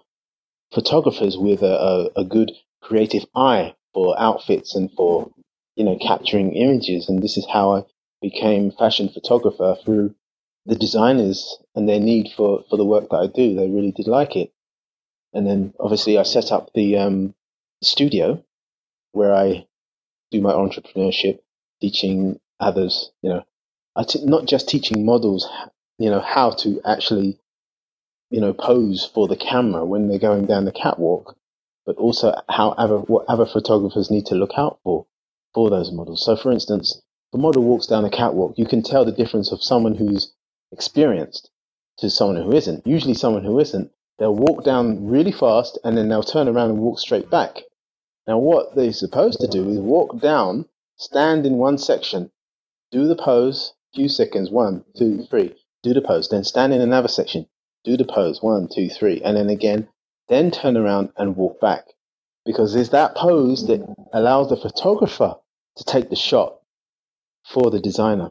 photographers 0.72 1.36
with 1.36 1.62
a, 1.62 2.10
a, 2.16 2.20
a 2.20 2.24
good 2.24 2.52
creative 2.82 3.24
eye 3.34 3.74
for 3.94 4.20
outfits 4.20 4.74
and 4.74 4.90
for 4.92 5.30
you 5.76 5.84
know 5.84 5.96
capturing 5.98 6.52
images. 6.52 7.08
And 7.08 7.22
this 7.22 7.36
is 7.38 7.46
how 7.50 7.76
I 7.76 7.84
became 8.20 8.72
fashion 8.72 9.08
photographer 9.08 9.76
through 9.84 10.14
the 10.66 10.76
designers 10.76 11.58
and 11.74 11.88
their 11.88 12.00
need 12.00 12.30
for, 12.36 12.64
for 12.70 12.76
the 12.76 12.84
work 12.84 13.10
that 13.10 13.16
I 13.16 13.26
do. 13.26 13.54
They 13.54 13.68
really 13.68 13.92
did 13.92 14.08
like 14.08 14.36
it. 14.36 14.52
And 15.34 15.46
then 15.46 15.74
obviously 15.78 16.16
I 16.18 16.22
set 16.22 16.52
up 16.52 16.70
the 16.74 16.96
um, 16.98 17.34
studio 17.82 18.42
where 19.12 19.34
I 19.34 19.66
do 20.30 20.40
my 20.40 20.52
entrepreneurship, 20.52 21.40
teaching 21.80 22.40
others, 22.60 23.10
you 23.22 23.30
know, 23.30 23.42
I 23.96 24.04
t- 24.04 24.24
not 24.24 24.46
just 24.46 24.68
teaching 24.68 25.04
models, 25.04 25.48
you 25.98 26.10
know, 26.10 26.20
how 26.20 26.50
to 26.50 26.80
actually, 26.84 27.38
you 28.30 28.40
know, 28.40 28.52
pose 28.52 29.08
for 29.12 29.28
the 29.28 29.36
camera 29.36 29.84
when 29.84 30.08
they're 30.08 30.18
going 30.18 30.46
down 30.46 30.64
the 30.64 30.72
catwalk, 30.72 31.36
but 31.86 31.96
also 31.96 32.34
however 32.48 32.98
what 32.98 33.26
other 33.28 33.46
photographers 33.46 34.10
need 34.10 34.26
to 34.26 34.34
look 34.34 34.52
out 34.56 34.78
for, 34.82 35.06
for 35.52 35.70
those 35.70 35.92
models. 35.92 36.24
So 36.24 36.36
for 36.36 36.50
instance, 36.52 37.00
the 37.32 37.38
model 37.38 37.62
walks 37.62 37.86
down 37.86 38.04
the 38.04 38.10
catwalk, 38.10 38.54
you 38.56 38.66
can 38.66 38.82
tell 38.82 39.04
the 39.04 39.12
difference 39.12 39.50
of 39.52 39.62
someone 39.62 39.94
who's 39.94 40.32
experienced 40.72 41.50
to 41.98 42.10
someone 42.10 42.42
who 42.42 42.52
isn't. 42.52 42.86
Usually 42.86 43.14
someone 43.14 43.44
who 43.44 43.58
isn't, 43.58 43.90
they'll 44.18 44.34
walk 44.34 44.64
down 44.64 45.06
really 45.06 45.32
fast 45.32 45.78
and 45.84 45.96
then 45.96 46.08
they'll 46.08 46.22
turn 46.22 46.48
around 46.48 46.70
and 46.70 46.78
walk 46.78 46.98
straight 46.98 47.30
back. 47.30 47.62
Now 48.26 48.38
what 48.38 48.74
they're 48.74 48.92
supposed 48.92 49.40
to 49.40 49.48
do 49.48 49.68
is 49.68 49.78
walk 49.78 50.20
down, 50.20 50.66
stand 50.96 51.44
in 51.44 51.54
one 51.54 51.78
section, 51.78 52.30
do 52.90 53.06
the 53.06 53.16
pose, 53.16 53.74
few 53.94 54.08
seconds, 54.08 54.50
one, 54.50 54.84
two, 54.96 55.24
three, 55.24 55.54
do 55.82 55.92
the 55.92 56.00
pose, 56.00 56.28
then 56.28 56.44
stand 56.44 56.72
in 56.72 56.80
another 56.80 57.08
section, 57.08 57.46
do 57.84 57.96
the 57.96 58.04
pose, 58.04 58.42
one, 58.42 58.68
two, 58.72 58.88
three, 58.88 59.20
and 59.22 59.36
then 59.36 59.50
again, 59.50 59.88
then 60.28 60.50
turn 60.50 60.76
around 60.76 61.12
and 61.16 61.36
walk 61.36 61.60
back. 61.60 61.84
Because 62.44 62.74
it's 62.74 62.90
that 62.90 63.14
pose 63.14 63.66
that 63.68 63.80
allows 64.12 64.50
the 64.50 64.56
photographer 64.56 65.36
to 65.76 65.84
take 65.84 66.10
the 66.10 66.16
shot 66.16 66.58
for 67.46 67.70
the 67.70 67.80
designer. 67.80 68.30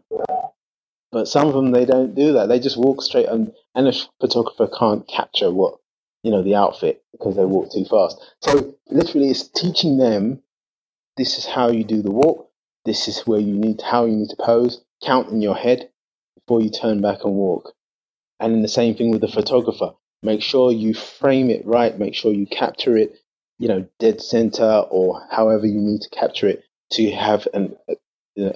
But 1.11 1.27
some 1.27 1.47
of 1.47 1.53
them, 1.53 1.71
they 1.71 1.85
don't 1.85 2.15
do 2.15 2.33
that. 2.33 2.47
They 2.47 2.59
just 2.59 2.77
walk 2.77 3.01
straight 3.01 3.27
and, 3.27 3.53
and 3.75 3.87
a 3.87 3.93
photographer 4.19 4.67
can't 4.67 5.07
capture 5.07 5.51
what, 5.51 5.75
you 6.23 6.31
know, 6.31 6.41
the 6.41 6.55
outfit 6.55 7.03
because 7.11 7.35
they 7.35 7.45
walk 7.45 7.71
too 7.71 7.85
fast. 7.85 8.19
So 8.41 8.75
literally 8.89 9.29
it's 9.29 9.47
teaching 9.47 9.97
them 9.97 10.41
this 11.15 11.37
is 11.37 11.45
how 11.45 11.69
you 11.69 11.83
do 11.83 12.01
the 12.01 12.11
walk. 12.11 12.49
This 12.85 13.07
is 13.07 13.21
where 13.27 13.39
you 13.39 13.53
need, 13.53 13.81
how 13.81 14.05
you 14.05 14.15
need 14.15 14.29
to 14.29 14.35
pose 14.35 14.83
count 15.03 15.29
in 15.29 15.41
your 15.41 15.55
head 15.55 15.89
before 16.35 16.61
you 16.61 16.69
turn 16.69 17.01
back 17.01 17.23
and 17.23 17.33
walk. 17.33 17.73
And 18.39 18.53
then 18.53 18.61
the 18.61 18.67
same 18.67 18.95
thing 18.95 19.11
with 19.11 19.21
the 19.21 19.27
photographer. 19.27 19.91
Make 20.23 20.41
sure 20.41 20.71
you 20.71 20.93
frame 20.93 21.49
it 21.49 21.65
right. 21.65 21.97
Make 21.99 22.15
sure 22.15 22.33
you 22.33 22.47
capture 22.47 22.95
it, 22.95 23.19
you 23.59 23.67
know, 23.67 23.85
dead 23.99 24.21
center 24.21 24.85
or 24.89 25.21
however 25.29 25.65
you 25.67 25.79
need 25.79 26.01
to 26.01 26.09
capture 26.09 26.47
it 26.47 26.63
to 26.93 27.11
have 27.11 27.47
an, 27.53 27.75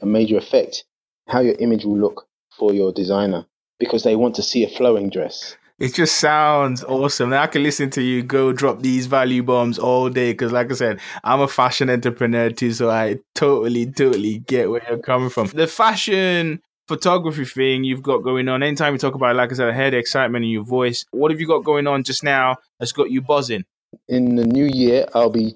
a, 0.02 0.06
major 0.06 0.38
effect. 0.38 0.86
How 1.28 1.42
your 1.42 1.56
image 1.56 1.84
will 1.84 2.00
look 2.00 2.28
for 2.58 2.74
your 2.74 2.94
designer 2.94 3.46
because 3.80 4.04
they 4.04 4.16
want 4.16 4.36
to 4.36 4.44
see 4.44 4.64
a 4.64 4.70
flowing 4.70 5.10
dress. 5.10 5.58
It 5.78 5.94
just 5.94 6.18
sounds 6.18 6.84
awesome. 6.84 7.30
Now 7.30 7.44
I 7.44 7.48
can 7.48 7.62
listen 7.62 7.92
to 7.92 8.02
you 8.02 8.24
go 8.24 8.52
drop 8.52 8.82
these 8.82 9.06
value 9.06 9.44
bombs 9.44 9.78
all 9.78 10.10
day 10.10 10.32
because, 10.32 10.52
like 10.52 10.72
I 10.72 10.76
said, 10.76 11.00
I'm 11.24 11.42
a 11.42 11.48
fashion 11.48 11.90
entrepreneur 11.90 12.50
too, 12.50 12.72
so 12.72 12.90
I 12.90 13.18
totally, 13.36 13.86
totally 13.86 14.40
get 14.40 14.72
where 14.72 14.82
you're 14.90 14.98
coming 14.98 15.30
from. 15.30 15.48
The 15.48 15.68
fashion 15.68 16.62
photography 16.88 17.46
thing 17.46 17.84
you've 17.84 18.04
got 18.04 18.20
going 18.20 18.48
on. 18.48 18.64
Anytime 18.64 18.94
you 18.94 19.00
talk 19.00 19.16
about, 19.16 19.32
it, 19.32 19.38
like 19.38 19.52
I 19.52 19.56
said, 19.56 19.70
I 19.70 19.76
hear 19.76 19.92
the 19.92 19.98
excitement 19.98 20.46
in 20.46 20.52
your 20.52 20.64
voice. 20.64 21.06
What 21.12 21.32
have 21.32 21.40
you 21.40 21.48
got 21.48 21.64
going 21.64 21.88
on 21.88 22.04
just 22.04 22.24
now 22.24 22.58
that's 22.80 22.92
got 22.92 23.12
you 23.12 23.22
buzzing? 23.22 23.66
In 24.08 24.36
the 24.36 24.46
new 24.46 24.66
year, 24.66 25.06
I'll 25.14 25.30
be 25.30 25.56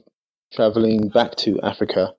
traveling 0.53 1.09
back 1.09 1.35
to 1.37 1.59
Africa. 1.61 2.13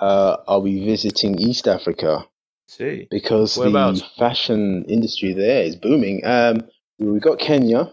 Uh, 0.00 0.36
I'll 0.48 0.62
be 0.62 0.84
visiting 0.84 1.38
East 1.38 1.68
Africa. 1.68 2.26
See, 2.68 3.06
because 3.10 3.54
the 3.54 4.02
fashion 4.18 4.84
industry 4.88 5.34
there 5.34 5.62
is 5.62 5.76
booming. 5.76 6.24
Um, 6.24 6.62
we've 6.98 7.20
got 7.20 7.38
Kenya 7.38 7.92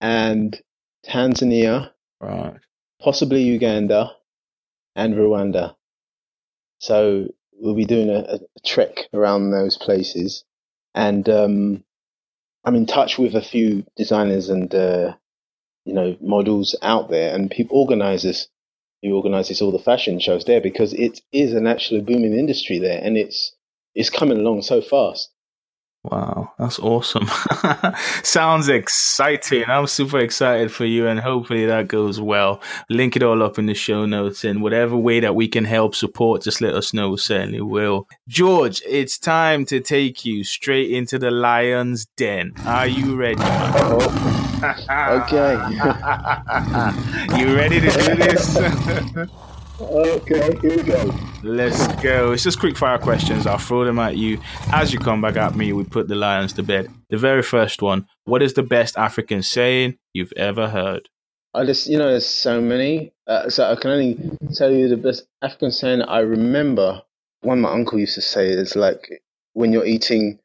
and 0.00 0.60
Tanzania, 1.06 1.90
right? 2.20 2.54
Possibly 3.00 3.42
Uganda 3.42 4.12
and 4.94 5.14
Rwanda. 5.14 5.74
So 6.80 7.28
we'll 7.58 7.74
be 7.74 7.84
doing 7.84 8.10
a, 8.10 8.36
a 8.36 8.40
trek 8.66 9.08
around 9.12 9.50
those 9.50 9.76
places, 9.76 10.44
and 10.94 11.28
um, 11.28 11.84
I'm 12.64 12.76
in 12.76 12.86
touch 12.86 13.18
with 13.18 13.34
a 13.34 13.42
few 13.42 13.84
designers 13.96 14.48
and 14.48 14.74
uh, 14.74 15.14
you 15.84 15.94
know 15.94 16.16
models 16.20 16.76
out 16.82 17.10
there, 17.10 17.34
and 17.34 17.50
people 17.50 17.78
organizers 17.78 18.48
who 19.02 19.14
organizes 19.14 19.62
all 19.62 19.72
the 19.72 19.78
fashion 19.78 20.20
shows 20.20 20.44
there 20.44 20.60
because 20.60 20.92
it 20.94 21.20
is 21.32 21.54
an 21.54 21.66
actually 21.66 22.00
booming 22.02 22.38
industry 22.38 22.78
there, 22.78 23.00
and 23.02 23.16
it's 23.16 23.54
it's 23.94 24.10
coming 24.10 24.38
along 24.38 24.62
so 24.62 24.80
fast. 24.82 25.30
Wow, 26.04 26.52
that's 26.58 26.78
awesome. 26.78 27.26
Sounds 28.22 28.68
exciting. 28.68 29.64
I'm 29.66 29.88
super 29.88 30.18
excited 30.18 30.70
for 30.70 30.84
you, 30.84 31.08
and 31.08 31.18
hopefully 31.18 31.66
that 31.66 31.88
goes 31.88 32.20
well. 32.20 32.62
Link 32.88 33.16
it 33.16 33.22
all 33.22 33.42
up 33.42 33.58
in 33.58 33.66
the 33.66 33.74
show 33.74 34.06
notes, 34.06 34.44
and 34.44 34.62
whatever 34.62 34.96
way 34.96 35.18
that 35.20 35.34
we 35.34 35.48
can 35.48 35.64
help 35.64 35.96
support, 35.96 36.42
just 36.42 36.60
let 36.60 36.74
us 36.74 36.94
know. 36.94 37.10
We 37.10 37.16
certainly 37.16 37.60
will. 37.60 38.06
George, 38.28 38.80
it's 38.86 39.18
time 39.18 39.64
to 39.66 39.80
take 39.80 40.24
you 40.24 40.44
straight 40.44 40.92
into 40.92 41.18
the 41.18 41.32
lion's 41.32 42.06
den. 42.16 42.52
Are 42.64 42.86
you 42.86 43.16
ready? 43.16 43.40
Oh. 43.40 44.44
okay. 44.60 45.54
you 47.38 47.56
ready 47.56 47.80
to 47.80 47.90
do 47.90 48.14
this? 48.14 49.28
Okay, 49.80 50.58
here 50.60 50.76
we 50.76 50.82
go. 50.82 51.14
Let's 51.44 51.86
go. 52.02 52.32
It's 52.32 52.42
just 52.42 52.58
quick 52.58 52.76
fire 52.76 52.98
questions. 52.98 53.46
I'll 53.46 53.58
throw 53.58 53.84
them 53.84 54.00
at 54.00 54.16
you. 54.16 54.40
As 54.72 54.92
you 54.92 54.98
come 54.98 55.20
back 55.20 55.36
at 55.36 55.54
me, 55.54 55.72
we 55.72 55.84
put 55.84 56.08
the 56.08 56.16
lions 56.16 56.52
to 56.54 56.64
bed. 56.64 56.88
The 57.10 57.16
very 57.16 57.42
first 57.42 57.80
one 57.80 58.06
What 58.24 58.42
is 58.42 58.54
the 58.54 58.64
best 58.64 58.98
African 58.98 59.42
saying 59.42 59.96
you've 60.12 60.32
ever 60.36 60.68
heard? 60.68 61.08
I 61.54 61.64
just, 61.64 61.86
you 61.86 61.96
know, 61.96 62.10
there's 62.10 62.26
so 62.26 62.60
many. 62.60 63.12
Uh, 63.28 63.50
so 63.50 63.70
I 63.70 63.76
can 63.76 63.92
only 63.92 64.18
tell 64.52 64.72
you 64.72 64.88
the 64.88 64.96
best 64.96 65.26
African 65.42 65.70
saying 65.70 66.02
I 66.02 66.20
remember. 66.20 67.02
One 67.42 67.60
my 67.60 67.70
uncle 67.70 68.00
used 68.00 68.16
to 68.16 68.20
say 68.20 68.48
is 68.48 68.74
like, 68.74 69.08
when 69.52 69.72
you're 69.72 69.86
eating 69.86 70.40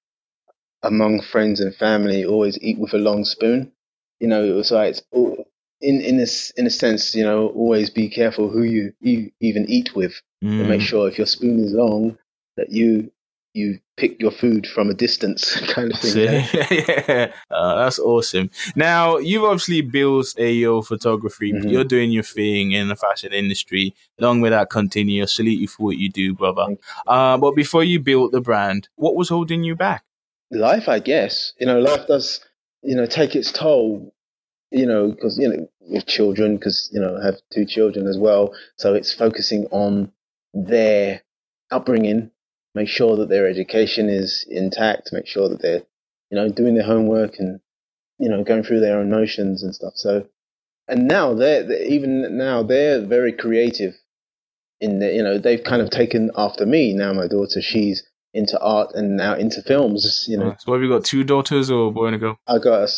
among 0.84 1.22
friends 1.22 1.60
and 1.60 1.74
family, 1.74 2.24
always 2.24 2.60
eat 2.62 2.78
with 2.78 2.93
a 2.93 3.00
long 3.00 3.26
spoon. 3.26 3.72
You 4.19 4.28
know, 4.28 4.43
it 4.43 4.54
was 4.54 4.69
like, 4.69 4.98
in 5.84 6.02
in 6.02 6.19
a, 6.19 6.26
in 6.58 6.65
a 6.65 6.69
sense, 6.69 7.13
you 7.13 7.24
know, 7.24 7.50
always 7.50 7.89
be 7.89 8.10
careful 8.10 8.50
who 8.50 8.63
you, 8.63 8.93
you 9.02 9.32
even 9.41 9.69
eat 9.69 9.93
with, 9.96 10.13
mm. 10.43 10.60
and 10.60 10.69
make 10.69 10.82
mm. 10.82 10.86
sure 10.86 11.08
if 11.08 11.17
your 11.17 11.28
spoon 11.28 11.60
is 11.60 11.74
long 11.74 12.17
that 12.58 12.72
you 12.72 13.12
you 13.54 13.78
pick 13.98 14.19
your 14.19 14.32
food 14.32 14.65
from 14.65 14.89
a 14.89 14.96
distance, 14.96 15.60
kind 15.74 15.93
of 15.93 16.00
thing. 16.00 16.46
Yeah. 16.58 17.32
Uh, 17.52 17.84
that's 17.84 18.00
awesome. 18.00 18.50
Now 18.76 19.17
you've 19.17 19.43
obviously 19.43 19.82
built 19.82 20.26
Eyo 20.39 20.84
photography. 20.84 21.54
Mm-hmm. 21.54 21.67
You're 21.67 21.84
doing 21.84 22.12
your 22.12 22.24
thing 22.24 22.72
in 22.72 22.88
the 22.88 22.96
fashion 22.96 23.32
industry. 23.32 23.93
Long 24.19 24.41
may 24.41 24.50
that 24.50 24.72
continue. 24.72 25.22
I 25.22 25.26
salute 25.28 25.60
you 25.60 25.67
for 25.67 25.84
what 25.84 25.98
you 25.98 26.10
do, 26.10 26.34
brother. 26.34 26.76
Uh, 27.06 27.38
but 27.38 27.56
before 27.56 27.84
you 27.84 28.00
built 28.00 28.32
the 28.32 28.41
brand, 28.41 28.89
what 28.96 29.15
was 29.15 29.30
holding 29.30 29.63
you 29.63 29.76
back? 29.76 30.04
Life, 30.50 30.89
I 30.89 30.98
guess. 30.98 31.54
You 31.60 31.67
know, 31.67 31.80
life 31.80 32.08
does 32.08 32.39
you 32.82 32.96
know 32.96 33.06
take 33.06 33.36
its 33.36 33.52
toll 33.52 34.13
you 34.73 34.86
know, 34.86 35.12
because 35.12 35.38
you 35.38 35.47
know, 35.47 35.69
with 35.81 36.05
children, 36.07 36.57
because 36.57 36.89
you 36.91 36.99
know, 36.99 37.17
I 37.21 37.25
have 37.25 37.36
two 37.53 37.65
children 37.65 38.07
as 38.07 38.17
well, 38.17 38.53
so 38.77 38.93
it's 38.95 39.13
focusing 39.13 39.67
on 39.71 40.12
their 40.53 41.21
upbringing, 41.71 42.31
make 42.75 42.89
sure 42.89 43.15
that 43.17 43.29
their 43.29 43.47
education 43.47 44.09
is 44.09 44.45
intact, 44.49 45.13
make 45.13 45.27
sure 45.27 45.47
that 45.49 45.62
they're, 45.62 45.83
you 46.29 46.38
know, 46.38 46.49
doing 46.49 46.75
their 46.75 46.86
homework 46.86 47.39
and 47.39 47.59
you 48.19 48.29
know, 48.29 48.43
going 48.43 48.63
through 48.63 48.79
their 48.79 49.01
emotions 49.01 49.63
and 49.63 49.73
stuff. 49.73 49.93
So, 49.95 50.27
and 50.88 51.07
now 51.07 51.33
they're, 51.33 51.63
they're 51.63 51.83
even 51.86 52.38
now 52.38 52.63
they're 52.63 53.05
very 53.05 53.33
creative. 53.33 53.93
in 54.79 54.99
the, 54.99 55.13
you 55.13 55.23
know, 55.23 55.38
they've 55.39 55.63
kind 55.63 55.81
of 55.81 55.89
taken 55.89 56.31
after 56.36 56.65
me. 56.65 56.93
Now 56.93 57.13
my 57.13 57.27
daughter, 57.27 57.62
she's 57.62 58.03
into 58.33 58.59
art 58.59 58.91
and 58.93 59.15
now 59.17 59.33
into 59.36 59.62
films. 59.62 60.25
You 60.27 60.38
know. 60.38 60.55
What 60.65 60.75
have 60.75 60.83
you 60.83 60.89
got? 60.89 61.05
Two 61.05 61.23
daughters 61.23 61.71
or 61.71 61.88
a 61.88 61.91
boy 61.91 62.07
and 62.07 62.15
a 62.15 62.19
girl? 62.19 62.38
I 62.47 62.59
got 62.59 62.83
a 62.83 62.89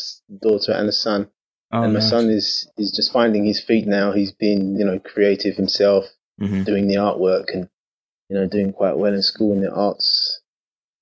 daughter 0.41 0.71
and 0.71 0.89
a 0.89 0.91
son, 0.91 1.29
Oh, 1.75 1.83
and 1.83 1.93
my 1.93 1.99
nice. 1.99 2.09
son 2.09 2.29
is 2.29 2.67
is 2.77 2.91
just 2.91 3.11
finding 3.11 3.45
his 3.45 3.59
feet 3.59 3.87
now. 3.87 4.11
He's 4.11 4.31
been, 4.31 4.77
you 4.77 4.85
know, 4.85 4.99
creative 4.99 5.55
himself, 5.55 6.05
Mhm. 6.41 6.65
doing 6.65 6.87
the 6.87 6.95
artwork, 6.95 7.53
and 7.53 7.69
you 8.29 8.35
know, 8.37 8.47
doing 8.47 8.73
quite 8.73 8.97
well 8.97 9.13
in 9.13 9.21
school 9.21 9.53
in 9.53 9.61
the 9.61 9.71
arts. 9.71 10.41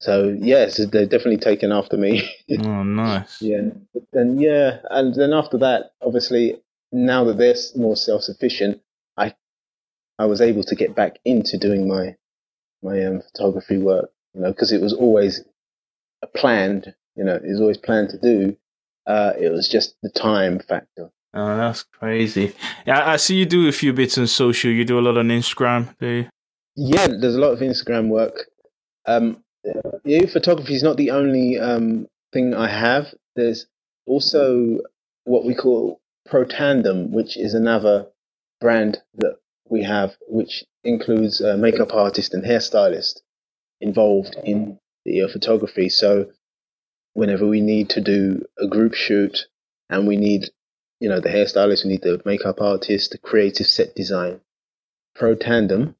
So 0.01 0.35
yes, 0.37 0.77
they're 0.77 1.05
definitely 1.05 1.37
taken 1.37 1.71
after 1.71 1.97
me. 1.97 2.29
Oh, 2.59 2.83
nice. 2.83 3.41
Yeah. 3.41 3.69
But 3.93 4.03
then 4.13 4.39
yeah, 4.39 4.79
and 4.89 5.13
then 5.15 5.33
after 5.33 5.57
that, 5.59 5.93
obviously, 6.01 6.61
now 6.91 7.23
that 7.25 7.37
they're 7.37 7.55
more 7.75 7.95
self 7.95 8.23
sufficient, 8.23 8.81
I 9.17 9.35
I 10.19 10.25
was 10.25 10.41
able 10.41 10.63
to 10.63 10.75
get 10.75 10.95
back 10.95 11.19
into 11.25 11.57
doing 11.57 11.87
my 11.87 12.15
my 12.81 13.03
um, 13.05 13.21
photography 13.21 13.77
work. 13.77 14.11
You 14.33 14.41
know, 14.41 14.51
because 14.51 14.71
it 14.71 14.81
was 14.81 14.93
always 14.93 15.43
planned. 16.35 16.93
You 17.15 17.23
know, 17.23 17.35
it 17.35 17.43
was 17.47 17.61
always 17.61 17.77
planned 17.77 18.09
to 18.09 18.17
do. 18.19 18.57
Uh, 19.05 19.33
it 19.39 19.49
was 19.49 19.67
just 19.67 19.95
the 20.01 20.09
time 20.09 20.59
factor. 20.59 21.09
Oh, 21.33 21.57
that's 21.57 21.83
crazy. 21.83 22.53
Yeah, 22.85 23.09
I 23.09 23.17
see 23.17 23.35
you 23.35 23.45
do 23.45 23.67
a 23.67 23.71
few 23.71 23.91
bits 23.91 24.17
on 24.17 24.27
social. 24.27 24.71
You 24.71 24.85
do 24.85 24.99
a 24.99 25.01
lot 25.01 25.17
on 25.17 25.29
Instagram, 25.29 25.95
do 25.99 26.07
you? 26.07 26.29
Yeah, 26.75 27.07
there's 27.07 27.35
a 27.35 27.39
lot 27.39 27.53
of 27.53 27.59
Instagram 27.59 28.09
work. 28.09 28.45
Um, 29.05 29.43
yeah, 30.05 30.25
photography 30.27 30.75
is 30.75 30.83
not 30.83 30.97
the 30.97 31.11
only 31.11 31.59
um, 31.59 32.07
thing 32.33 32.53
I 32.53 32.67
have. 32.67 33.13
There's 33.35 33.65
also 34.05 34.79
what 35.25 35.45
we 35.45 35.55
call 35.55 36.01
Pro 36.25 36.45
Tandem, 36.45 37.11
which 37.11 37.37
is 37.37 37.53
another 37.53 38.07
brand 38.61 38.99
that 39.15 39.37
we 39.69 39.83
have, 39.83 40.15
which 40.27 40.63
includes 40.83 41.41
a 41.41 41.57
makeup 41.57 41.93
artist 41.93 42.33
and 42.33 42.43
hairstylist 42.43 43.21
involved 43.81 44.35
in 44.43 44.79
the 45.05 45.23
uh, 45.23 45.27
photography. 45.27 45.89
So 45.89 46.27
whenever 47.13 47.47
we 47.47 47.61
need 47.61 47.89
to 47.89 48.01
do 48.01 48.43
a 48.59 48.67
group 48.67 48.93
shoot 48.93 49.45
and 49.89 50.07
we 50.07 50.17
need, 50.17 50.49
you 50.99 51.09
know, 51.09 51.19
the 51.19 51.29
hairstylist, 51.29 51.83
we 51.83 51.91
need 51.91 52.01
the 52.01 52.21
makeup 52.25 52.61
artist, 52.61 53.11
the 53.11 53.17
creative 53.17 53.67
set 53.67 53.95
design. 53.95 54.41
Pro 55.15 55.35
Tandem 55.35 55.95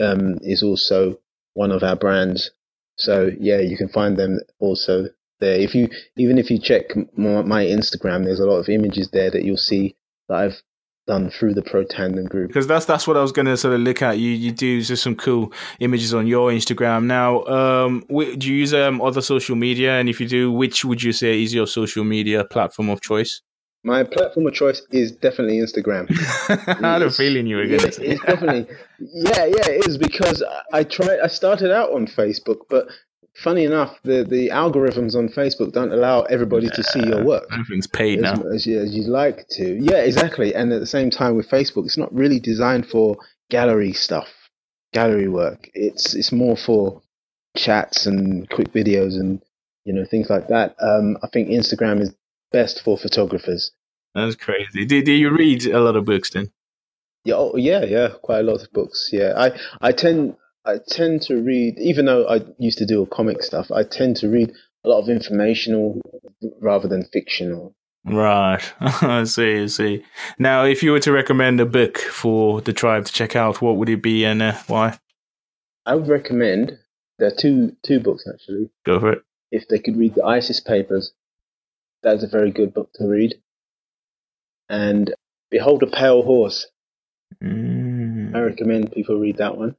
um, 0.00 0.38
is 0.42 0.62
also 0.62 1.18
one 1.54 1.70
of 1.70 1.82
our 1.82 1.96
brands. 1.96 2.50
So 2.96 3.30
yeah, 3.38 3.60
you 3.60 3.76
can 3.76 3.88
find 3.88 4.16
them 4.16 4.40
also 4.58 5.08
there. 5.40 5.58
If 5.58 5.74
you 5.74 5.88
even 6.16 6.38
if 6.38 6.50
you 6.50 6.58
check 6.58 6.94
my, 7.16 7.42
my 7.42 7.64
Instagram, 7.64 8.24
there's 8.24 8.40
a 8.40 8.46
lot 8.46 8.58
of 8.58 8.68
images 8.68 9.10
there 9.12 9.30
that 9.30 9.44
you'll 9.44 9.56
see 9.56 9.96
that 10.28 10.36
I've 10.36 10.62
done 11.06 11.30
through 11.30 11.54
the 11.54 11.62
Pro 11.62 11.84
Tandem 11.84 12.24
group. 12.26 12.48
Because 12.48 12.66
that's 12.66 12.86
that's 12.86 13.06
what 13.06 13.16
I 13.16 13.22
was 13.22 13.32
gonna 13.32 13.56
sort 13.56 13.74
of 13.74 13.80
look 13.80 14.02
at. 14.02 14.18
You 14.18 14.30
you 14.30 14.52
do 14.52 14.80
just 14.82 15.02
some 15.02 15.14
cool 15.16 15.52
images 15.80 16.14
on 16.14 16.26
your 16.26 16.50
Instagram. 16.50 17.04
Now, 17.04 17.44
um, 17.44 18.04
do 18.08 18.48
you 18.50 18.56
use 18.56 18.72
um 18.74 19.00
other 19.00 19.20
social 19.20 19.56
media? 19.56 19.98
And 19.98 20.08
if 20.08 20.20
you 20.20 20.28
do, 20.28 20.50
which 20.52 20.84
would 20.84 21.02
you 21.02 21.12
say 21.12 21.42
is 21.42 21.52
your 21.54 21.66
social 21.66 22.04
media 22.04 22.44
platform 22.44 22.88
of 22.88 23.00
choice? 23.00 23.42
My 23.86 24.02
platform 24.02 24.46
of 24.46 24.54
choice 24.54 24.80
is 24.92 25.12
definitely 25.12 25.58
Instagram. 25.58 26.06
I 26.82 26.94
had 26.94 27.02
a 27.02 27.10
feeling 27.10 27.46
you 27.46 27.56
were 27.56 27.64
gonna 27.66 27.82
It's, 27.88 27.96
say. 27.98 28.04
it's 28.06 28.24
definitely 28.24 28.66
yeah, 28.98 29.44
yeah, 29.44 29.68
it 29.68 29.86
is 29.86 29.98
because 29.98 30.42
I- 30.42 30.78
I 30.78 30.84
tried. 30.84 31.20
I 31.22 31.26
started 31.26 31.70
out 31.70 31.92
on 31.92 32.06
Facebook, 32.06 32.60
but 32.70 32.86
funny 33.36 33.64
enough, 33.64 33.98
the 34.02 34.24
the 34.24 34.48
algorithms 34.48 35.14
on 35.14 35.28
Facebook 35.28 35.72
don't 35.72 35.92
allow 35.92 36.22
everybody 36.22 36.68
to 36.68 36.82
see 36.82 37.06
your 37.06 37.24
work. 37.24 37.46
Everything's 37.52 37.86
paid 37.86 38.24
as, 38.24 38.38
now. 38.38 38.48
as, 38.50 38.66
you, 38.66 38.80
as 38.80 38.94
you'd 38.94 39.08
like 39.08 39.46
to. 39.50 39.78
Yeah, 39.80 39.98
exactly. 39.98 40.54
And 40.54 40.72
at 40.72 40.80
the 40.80 40.86
same 40.86 41.10
time 41.10 41.36
with 41.36 41.48
Facebook, 41.48 41.84
it's 41.84 41.98
not 41.98 42.14
really 42.14 42.38
designed 42.40 42.88
for 42.88 43.16
gallery 43.50 43.92
stuff, 43.92 44.28
gallery 44.92 45.28
work. 45.28 45.70
It's 45.74 46.14
it's 46.14 46.32
more 46.32 46.56
for 46.56 47.02
chats 47.56 48.06
and 48.06 48.48
quick 48.50 48.72
videos 48.72 49.14
and 49.14 49.40
you 49.84 49.92
know 49.92 50.04
things 50.04 50.30
like 50.30 50.48
that. 50.48 50.76
Um, 50.80 51.16
I 51.22 51.28
think 51.28 51.48
Instagram 51.48 52.00
is 52.00 52.14
best 52.52 52.82
for 52.82 52.96
photographers. 52.96 53.72
That's 54.14 54.36
crazy. 54.36 54.84
Do, 54.84 55.02
do 55.02 55.12
you 55.12 55.30
read 55.30 55.66
a 55.66 55.80
lot 55.80 55.96
of 55.96 56.04
books 56.04 56.30
then? 56.30 56.52
Yeah, 57.24 57.34
oh, 57.36 57.56
yeah, 57.56 57.84
yeah, 57.84 58.10
quite 58.22 58.40
a 58.40 58.42
lot 58.42 58.62
of 58.62 58.72
books. 58.72 59.08
Yeah, 59.12 59.32
I 59.36 59.58
I 59.80 59.92
tend 59.92 60.36
I 60.66 60.78
tend 60.88 61.22
to 61.22 61.36
read, 61.36 61.78
even 61.78 62.06
though 62.06 62.26
I 62.26 62.40
used 62.58 62.78
to 62.78 62.86
do 62.86 63.02
a 63.02 63.06
comic 63.06 63.42
stuff. 63.42 63.70
I 63.70 63.82
tend 63.84 64.16
to 64.18 64.28
read 64.28 64.52
a 64.84 64.88
lot 64.88 65.00
of 65.02 65.08
informational 65.08 66.00
rather 66.60 66.88
than 66.88 67.04
fictional. 67.12 67.74
Right. 68.06 68.62
I 68.80 69.24
see. 69.24 69.62
I 69.62 69.66
see. 69.66 70.04
Now, 70.38 70.64
if 70.64 70.82
you 70.82 70.92
were 70.92 71.00
to 71.00 71.12
recommend 71.12 71.60
a 71.60 71.66
book 71.66 71.98
for 71.98 72.60
the 72.60 72.72
tribe 72.72 73.04
to 73.06 73.12
check 73.12 73.34
out, 73.36 73.60
what 73.62 73.76
would 73.76 73.88
it 73.88 74.02
be 74.02 74.24
and 74.24 74.42
uh, 74.42 74.54
why? 74.66 74.98
I 75.86 75.94
would 75.96 76.08
recommend 76.08 76.78
there 77.18 77.28
are 77.28 77.34
two 77.36 77.76
two 77.82 78.00
books 78.00 78.26
actually. 78.32 78.70
Go 78.84 79.00
for 79.00 79.12
it. 79.12 79.22
if 79.50 79.68
they 79.68 79.78
could 79.78 79.96
read 79.96 80.14
the 80.14 80.24
ISIS 80.24 80.60
papers, 80.60 81.12
that's 82.02 82.22
a 82.22 82.28
very 82.28 82.50
good 82.50 82.72
book 82.74 82.90
to 82.94 83.06
read. 83.06 83.34
And 84.68 85.14
Behold 85.50 85.82
a 85.82 85.86
Pale 85.86 86.22
Horse. 86.22 86.66
I 87.40 87.44
Mm, 87.44 88.46
recommend 88.46 88.92
people 88.92 89.18
read 89.18 89.36
that 89.38 89.56
one. 89.58 89.76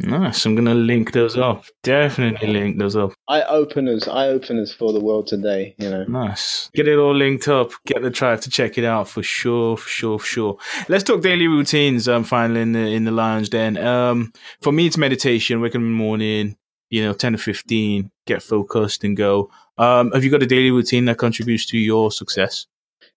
Nice. 0.00 0.44
I'm 0.44 0.54
gonna 0.54 0.74
link 0.74 1.12
those 1.12 1.36
up. 1.36 1.64
Definitely 1.82 2.48
link 2.48 2.78
those 2.78 2.96
up. 2.96 3.12
Eye 3.28 3.42
openers, 3.42 4.08
eye 4.08 4.28
openers 4.28 4.72
for 4.72 4.92
the 4.92 5.00
world 5.00 5.26
today. 5.26 5.74
You 5.78 5.90
know, 5.90 6.04
Nice. 6.04 6.70
Get 6.74 6.88
it 6.88 6.98
all 6.98 7.14
linked 7.14 7.48
up. 7.48 7.70
Get 7.86 8.02
the 8.02 8.10
tribe 8.10 8.40
to 8.42 8.50
check 8.50 8.76
it 8.78 8.84
out 8.84 9.08
for 9.08 9.22
sure, 9.22 9.76
for 9.76 9.88
sure, 9.88 10.18
for 10.18 10.26
sure. 10.26 10.58
Let's 10.88 11.04
talk 11.04 11.22
daily 11.22 11.46
routines. 11.46 12.08
Um, 12.08 12.24
finally 12.24 12.60
in 12.62 12.72
the 12.72 12.80
in 12.80 13.04
the 13.04 13.10
lounge. 13.12 13.50
Then, 13.50 13.76
um, 13.78 14.32
for 14.62 14.72
me 14.72 14.86
it's 14.86 14.98
meditation. 14.98 15.60
Wake 15.60 15.72
up 15.72 15.76
in 15.76 15.82
the 15.82 15.88
morning. 15.88 16.56
You 16.90 17.02
know, 17.04 17.12
ten 17.12 17.32
to 17.32 17.38
fifteen. 17.38 18.10
Get 18.26 18.42
focused 18.42 19.04
and 19.04 19.16
go. 19.16 19.50
Um, 19.78 20.12
have 20.12 20.22
you 20.22 20.30
got 20.30 20.42
a 20.42 20.46
daily 20.46 20.70
routine 20.70 21.06
that 21.06 21.18
contributes 21.18 21.66
to 21.66 21.78
your 21.78 22.10
success? 22.12 22.66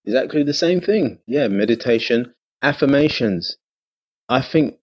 exactly 0.06 0.42
the 0.44 0.54
same 0.54 0.80
thing. 0.80 1.20
Yeah, 1.28 1.50
meditation, 1.50 2.34
affirmations. 2.62 3.58
I 4.30 4.42
think 4.42 4.78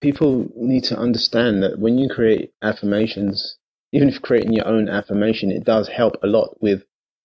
people 0.00 0.48
need 0.56 0.84
to 0.84 0.98
understand 0.98 1.62
that 1.62 1.78
when 1.78 1.98
you 1.98 2.08
create 2.08 2.52
affirmations, 2.62 3.56
even 3.92 4.08
if 4.08 4.22
creating 4.22 4.52
your 4.52 4.66
own 4.66 4.88
affirmation, 4.88 5.50
it 5.50 5.64
does 5.64 5.88
help 5.88 6.16
a 6.22 6.26
lot 6.26 6.56
with 6.60 6.82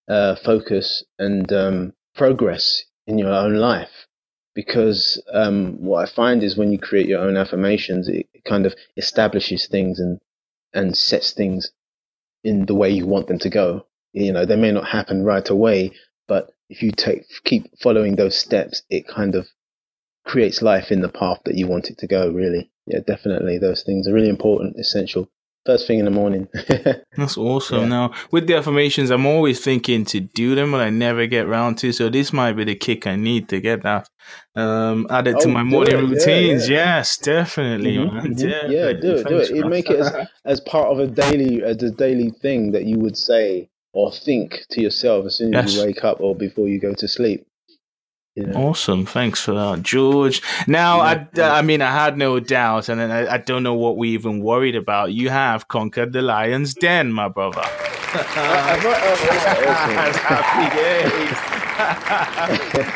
uh, 0.08 0.36
focus 0.36 1.04
and 1.20 1.52
um, 1.52 1.94
progress 2.16 2.84
in 3.08 3.18
your 3.18 3.34
own 3.34 3.56
life. 3.56 4.08
Because 4.56 5.22
um, 5.34 5.82
what 5.82 6.08
I 6.08 6.12
find 6.12 6.44
is 6.44 6.56
when 6.56 6.72
you 6.72 6.78
create 6.78 7.08
your 7.08 7.22
own 7.22 7.38
affirmations, 7.38 8.08
it 8.08 8.28
kind 8.46 8.66
of 8.66 8.76
establishes 8.98 9.68
things 9.68 10.00
and 10.00 10.20
and 10.76 10.98
sets 10.98 11.32
things 11.32 11.72
in 12.44 12.66
the 12.66 12.76
way 12.76 12.90
you 12.90 13.06
want 13.06 13.28
them 13.28 13.40
to 13.40 13.50
go. 13.50 13.86
You 14.12 14.32
know, 14.32 14.46
they 14.46 14.56
may 14.56 14.72
not 14.72 14.88
happen 14.88 15.24
right 15.24 15.48
away, 15.50 15.92
but 16.28 16.52
if 16.70 16.84
you 16.84 16.92
take 16.92 17.24
keep 17.44 17.68
following 17.82 18.16
those 18.16 18.38
steps, 18.38 18.84
it 18.90 19.08
kind 19.08 19.36
of 19.36 19.48
creates 20.26 20.62
life 20.62 20.92
in 20.92 21.02
the 21.02 21.10
path 21.10 21.40
that 21.46 21.56
you 21.56 21.68
want 21.68 21.90
it 21.90 21.98
to 22.00 22.08
go. 22.08 22.30
Really, 22.30 22.72
yeah, 22.86 23.00
definitely. 23.06 23.58
Those 23.58 23.84
things 23.84 24.08
are 24.08 24.14
really 24.14 24.30
important, 24.30 24.78
essential. 24.78 25.30
First 25.66 25.88
thing 25.88 26.00
in 26.00 26.04
the 26.06 26.12
morning. 26.12 26.50
That's 27.16 27.38
awesome. 27.38 27.84
Yeah. 27.84 27.88
Now, 27.88 28.14
with 28.32 28.48
the 28.48 28.56
affirmations, 28.56 29.10
I'm 29.12 29.26
always 29.26 29.64
thinking 29.64 30.04
to 30.08 30.20
do 30.20 30.56
them, 30.56 30.72
but 30.72 30.82
I 30.82 30.90
never 30.90 31.26
get 31.26 31.48
round 31.48 31.78
to. 31.78 31.94
So 31.94 32.10
this 32.10 32.34
might 32.34 32.52
be 32.54 32.66
the 32.66 32.76
kick 32.76 33.08
I 33.08 33.16
need 33.16 33.48
to 33.48 33.62
get 33.62 33.82
that 33.84 34.10
um, 34.56 35.08
added 35.10 35.40
to 35.40 35.48
Oh, 35.48 35.52
my 35.52 35.64
morning 35.64 35.96
it. 35.96 36.02
Routines. 36.02 36.68
yeah. 36.68 36.98
Yes, 36.98 37.18
definitely, 37.18 37.96
Mhm, 37.96 38.14
man. 38.14 38.36
mhm. 38.36 38.72
Yeah, 38.72 38.92
do 38.92 39.16
it, 39.16 39.28
do 39.28 39.38
it. 39.38 39.50
You 39.52 39.62
man. 39.62 39.70
make 39.70 39.90
it 39.90 40.00
as, 40.02 40.28
as 40.46 40.60
part 40.60 40.90
of 40.90 41.00
a 41.00 41.08
daily, 41.08 41.64
as 41.64 41.82
a 41.82 41.92
daily 41.92 42.32
thing 42.42 42.74
that 42.74 42.84
you 42.84 43.00
would 43.00 43.16
say 43.18 43.70
or 43.94 44.12
think 44.12 44.66
to 44.72 44.82
yourself 44.82 45.26
as 45.28 45.38
soon 45.38 45.56
as 45.56 45.66
Yes. 45.74 45.76
you 45.82 45.86
wake 45.88 46.04
up 46.04 46.20
or 46.20 46.36
before 46.36 46.68
you 46.68 46.78
go 46.78 46.94
to 46.94 47.08
sleep. 47.08 47.46
Know? 48.36 48.70
Awesome. 48.70 49.06
Thanks 49.06 49.42
for 49.42 49.54
that, 49.54 49.84
George. 49.84 50.42
Now, 50.68 51.00
I, 51.02 51.28
I 51.40 51.62
mean, 51.62 51.84
I 51.84 51.92
had 51.92 52.18
no 52.18 52.40
doubt, 52.40 52.90
and 52.90 53.00
I, 53.02 53.36
I 53.36 53.38
don't 53.38 53.62
know 53.62 53.76
what 53.76 53.96
we 53.98 54.10
even 54.10 54.40
worried 54.42 54.76
about. 54.76 55.14
You 55.14 55.30
have 55.30 55.68
conquered 55.68 56.14
the 56.14 56.24
lion's 56.24 56.74
den, 56.74 57.14
my 57.14 57.28
brother. 57.30 57.62
I've- 57.62 58.88
I've- 58.88 60.20
Happy 60.20 60.76
days. 60.76 61.38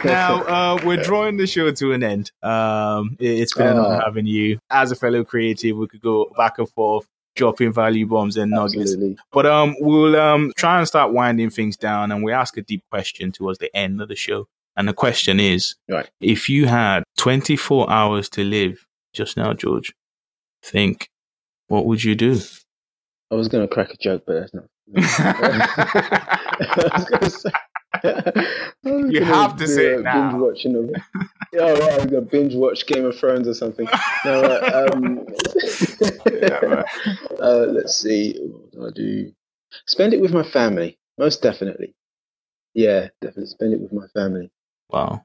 now, 0.06 0.42
uh, 0.44 0.80
we're 0.84 1.02
drawing 1.04 1.38
the 1.38 1.48
show 1.48 1.72
to 1.72 1.94
an 1.94 2.04
end. 2.04 2.32
Um, 2.44 3.16
it, 3.20 3.40
has 3.40 3.54
been 3.54 3.68
an 3.68 3.78
honor 3.78 4.00
Oh. 4.02 4.06
having 4.06 4.26
you. 4.26 4.60
As 4.70 4.92
a 4.92 4.96
fellow 4.96 5.24
creative, 5.24 5.78
we 5.78 5.88
could 5.88 6.02
go 6.02 6.32
back 6.38 6.60
and 6.60 6.70
forth, 6.70 7.08
dropping 7.36 7.74
value 7.74 8.06
bombs 8.06 8.38
and 8.38 8.52
nuggets. 8.52 8.92
Absolutely. 8.94 9.18
But 9.32 9.46
um, 9.46 9.76
we'll 9.80 10.16
um 10.20 10.52
try 10.58 10.78
and 10.80 10.88
start 10.88 11.14
winding 11.14 11.50
things 11.52 11.78
down, 11.78 12.12
and 12.12 12.24
we 12.24 12.32
ask 12.32 12.58
a 12.58 12.62
deep 12.62 12.84
question 12.92 13.32
towards 13.32 13.60
the 13.60 13.76
end 13.76 14.02
of 14.02 14.08
the 14.10 14.16
show. 14.16 14.48
And 14.78 14.88
the 14.88 14.94
question 14.94 15.40
is, 15.40 15.76
Right. 15.90 16.08
if 16.22 16.48
you 16.50 16.68
had 16.68 17.04
24 17.18 17.92
hours 17.92 18.30
to 18.30 18.44
live 18.44 18.86
just 19.14 19.36
now, 19.36 19.54
George, 19.54 19.92
think, 20.64 21.10
what 21.68 21.86
would 21.88 22.04
you 22.04 22.14
do? 22.16 22.40
I 23.32 23.36
was 23.36 23.48
going 23.48 23.68
to 23.68 23.74
crack 23.74 23.92
a 23.92 23.98
joke, 23.98 24.24
but 24.28 24.40
that's 24.40 24.54
not. 24.54 24.66
Going 27.10 27.22
to 27.22 27.30
say, 27.30 27.52
you 28.84 29.24
have 29.24 29.56
to 29.58 29.68
say 29.68 29.96
it 29.96 30.04
now. 30.04 30.30
Binge 30.32 30.42
watching 30.42 30.76
of 30.76 30.90
it. 30.90 31.02
oh, 31.60 31.80
right, 31.80 32.00
I'm 32.02 32.08
gonna 32.08 32.22
binge 32.22 32.54
watch 32.54 32.86
Game 32.86 33.06
of 33.06 33.18
Thrones 33.18 33.48
or 33.48 33.54
something. 33.54 33.88
No, 34.26 34.42
uh, 34.44 34.90
um, 34.94 35.26
yeah, 36.32 36.84
uh, 37.42 37.66
let's 37.70 37.96
see. 37.96 38.38
What 38.40 38.72
do 38.72 38.88
I 38.88 38.92
do? 38.92 39.32
Spend 39.88 40.14
it 40.14 40.22
with 40.22 40.32
my 40.32 40.44
family, 40.44 40.98
most 41.18 41.42
definitely. 41.42 41.96
Yeah, 42.74 43.08
definitely 43.22 43.48
spend 43.48 43.74
it 43.74 43.82
with 43.82 43.94
my 43.94 44.08
family. 44.14 44.52
Wow, 44.90 45.24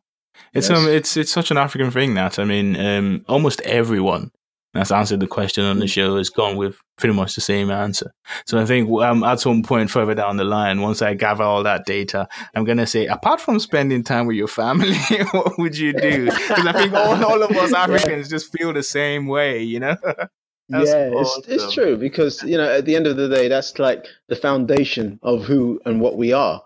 it's 0.52 0.68
yes. 0.68 0.78
um, 0.78 0.88
it's 0.88 1.16
it's 1.16 1.32
such 1.32 1.50
an 1.50 1.58
African 1.58 1.90
thing 1.90 2.14
that 2.14 2.38
I 2.38 2.44
mean, 2.44 2.78
um, 2.78 3.24
almost 3.28 3.60
everyone 3.62 4.30
that's 4.74 4.90
answered 4.90 5.20
the 5.20 5.26
question 5.26 5.64
on 5.64 5.78
the 5.78 5.84
mm. 5.84 5.90
show 5.90 6.16
has 6.16 6.30
gone 6.30 6.56
with 6.56 6.76
pretty 6.96 7.14
much 7.14 7.34
the 7.34 7.40
same 7.42 7.70
answer. 7.70 8.12
So 8.46 8.58
I 8.58 8.64
think 8.64 8.88
um, 9.02 9.22
at 9.22 9.40
some 9.40 9.62
point 9.62 9.90
further 9.90 10.14
down 10.14 10.38
the 10.38 10.44
line, 10.44 10.80
once 10.80 11.02
I 11.02 11.14
gather 11.14 11.44
all 11.44 11.62
that 11.64 11.84
data, 11.84 12.26
I'm 12.54 12.64
going 12.64 12.78
to 12.78 12.86
say, 12.86 13.06
apart 13.06 13.40
from 13.40 13.60
spending 13.60 14.02
time 14.02 14.26
with 14.26 14.36
your 14.36 14.48
family, 14.48 14.94
what 15.32 15.58
would 15.58 15.76
you 15.76 15.92
do? 15.92 16.24
Because 16.32 16.66
I 16.66 16.72
think 16.72 16.92
all, 16.94 17.24
all 17.24 17.42
of 17.42 17.50
us 17.50 17.72
Africans 17.74 18.28
just 18.28 18.56
feel 18.56 18.72
the 18.72 18.82
same 18.82 19.26
way, 19.26 19.62
you 19.62 19.80
know? 19.80 19.96
yeah, 20.68 21.10
awesome. 21.10 21.44
it's, 21.46 21.64
it's 21.64 21.74
true 21.74 21.96
because, 21.96 22.42
you 22.42 22.56
know, 22.56 22.70
at 22.70 22.86
the 22.86 22.96
end 22.96 23.06
of 23.06 23.16
the 23.16 23.28
day, 23.28 23.48
that's 23.48 23.78
like 23.78 24.06
the 24.28 24.36
foundation 24.36 25.18
of 25.22 25.44
who 25.44 25.80
and 25.84 26.00
what 26.00 26.16
we 26.16 26.32
are. 26.32 26.62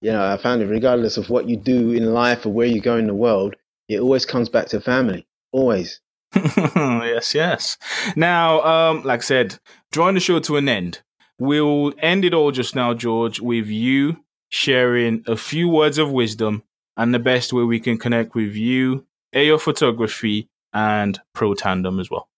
You 0.00 0.12
know, 0.12 0.24
I 0.24 0.36
found 0.38 0.62
it 0.62 0.66
regardless 0.66 1.16
of 1.16 1.28
what 1.28 1.48
you 1.48 1.56
do 1.56 1.92
in 1.92 2.14
life 2.14 2.46
or 2.46 2.50
where 2.50 2.66
you 2.66 2.80
go 2.80 2.96
in 2.96 3.06
the 3.06 3.14
world, 3.14 3.54
it 3.88 4.00
always 4.00 4.24
comes 4.24 4.48
back 4.48 4.66
to 4.68 4.80
family. 4.80 5.26
Always. 5.52 6.00
yes, 6.34 7.34
yes. 7.34 7.76
Now, 8.16 8.62
um, 8.62 9.02
like 9.02 9.20
I 9.20 9.22
said, 9.22 9.58
drawing 9.90 10.14
the 10.14 10.20
show 10.20 10.38
to 10.40 10.56
an 10.56 10.68
end, 10.68 11.02
we'll 11.38 11.92
end 11.98 12.24
it 12.24 12.32
all 12.32 12.52
just 12.52 12.74
now, 12.74 12.94
George, 12.94 13.40
with 13.40 13.66
you 13.66 14.24
sharing 14.48 15.22
a 15.26 15.36
few 15.36 15.68
words 15.68 15.98
of 15.98 16.10
wisdom 16.12 16.62
and 16.96 17.12
the 17.14 17.18
best 17.18 17.52
way 17.52 17.62
we 17.64 17.80
can 17.80 17.98
connect 17.98 18.34
with 18.34 18.54
you, 18.54 19.06
Eyo 19.34 19.60
Photography, 19.60 20.48
and 20.72 21.20
Pro 21.34 21.54
Tandem 21.54 21.98
as 21.98 22.10
well. 22.10 22.28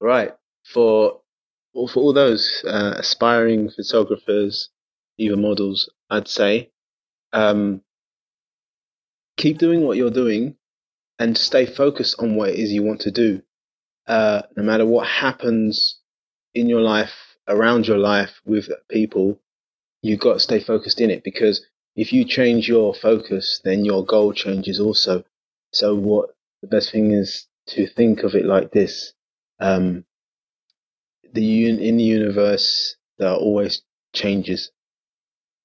Right. 0.00 0.34
For 0.72 1.20
for 1.74 2.00
all 2.00 2.12
those 2.12 2.64
uh, 2.66 2.94
aspiring 2.96 3.70
photographers, 3.70 4.70
even 5.16 5.42
models, 5.42 5.90
I'd 6.10 6.28
say, 6.28 6.70
um, 7.32 7.82
keep 9.36 9.58
doing 9.58 9.82
what 9.82 9.96
you're 9.96 10.10
doing 10.10 10.56
and 11.18 11.36
stay 11.36 11.66
focused 11.66 12.16
on 12.18 12.36
what 12.36 12.50
it 12.50 12.56
is 12.58 12.72
you 12.72 12.82
want 12.82 13.00
to 13.02 13.10
do. 13.10 13.42
Uh, 14.06 14.42
no 14.56 14.62
matter 14.62 14.86
what 14.86 15.06
happens 15.06 15.98
in 16.54 16.68
your 16.68 16.80
life, 16.80 17.12
around 17.46 17.86
your 17.86 17.98
life, 17.98 18.40
with 18.44 18.68
people, 18.90 19.40
you've 20.02 20.20
got 20.20 20.34
to 20.34 20.40
stay 20.40 20.60
focused 20.60 21.00
in 21.00 21.10
it 21.10 21.24
because 21.24 21.64
if 21.96 22.12
you 22.12 22.24
change 22.24 22.68
your 22.68 22.94
focus, 22.94 23.60
then 23.64 23.84
your 23.84 24.04
goal 24.04 24.32
changes 24.32 24.80
also. 24.80 25.24
So 25.72 25.94
what 25.94 26.30
the 26.62 26.68
best 26.68 26.92
thing 26.92 27.10
is 27.12 27.46
to 27.68 27.86
think 27.86 28.22
of 28.22 28.34
it 28.34 28.44
like 28.44 28.70
this. 28.72 29.12
Um, 29.60 30.04
the 31.32 31.42
un- 31.42 31.80
in 31.80 31.96
the 31.96 32.04
universe, 32.04 32.96
there 33.18 33.28
are 33.28 33.36
always 33.36 33.82
changes. 34.14 34.70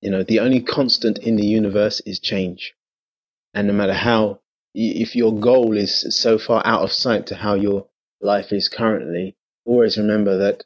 You 0.04 0.12
know, 0.12 0.24
the 0.24 0.42
only 0.42 0.62
constant 0.62 1.18
in 1.20 1.38
the 1.38 1.46
universe 1.46 2.02
is 2.06 2.20
change. 2.20 2.74
And 3.54 3.68
no 3.68 3.74
matter 3.74 3.94
how 3.94 4.42
if 4.74 5.16
your 5.16 5.40
goal 5.40 5.78
is 5.78 6.06
so 6.22 6.38
far 6.38 6.62
out 6.66 6.82
of 6.82 6.92
sight 6.92 7.28
to 7.28 7.36
how 7.36 7.54
your 7.54 7.88
life 8.20 8.52
is 8.52 8.68
currently, 8.68 9.38
always 9.64 9.98
remember 9.98 10.38
that 10.40 10.66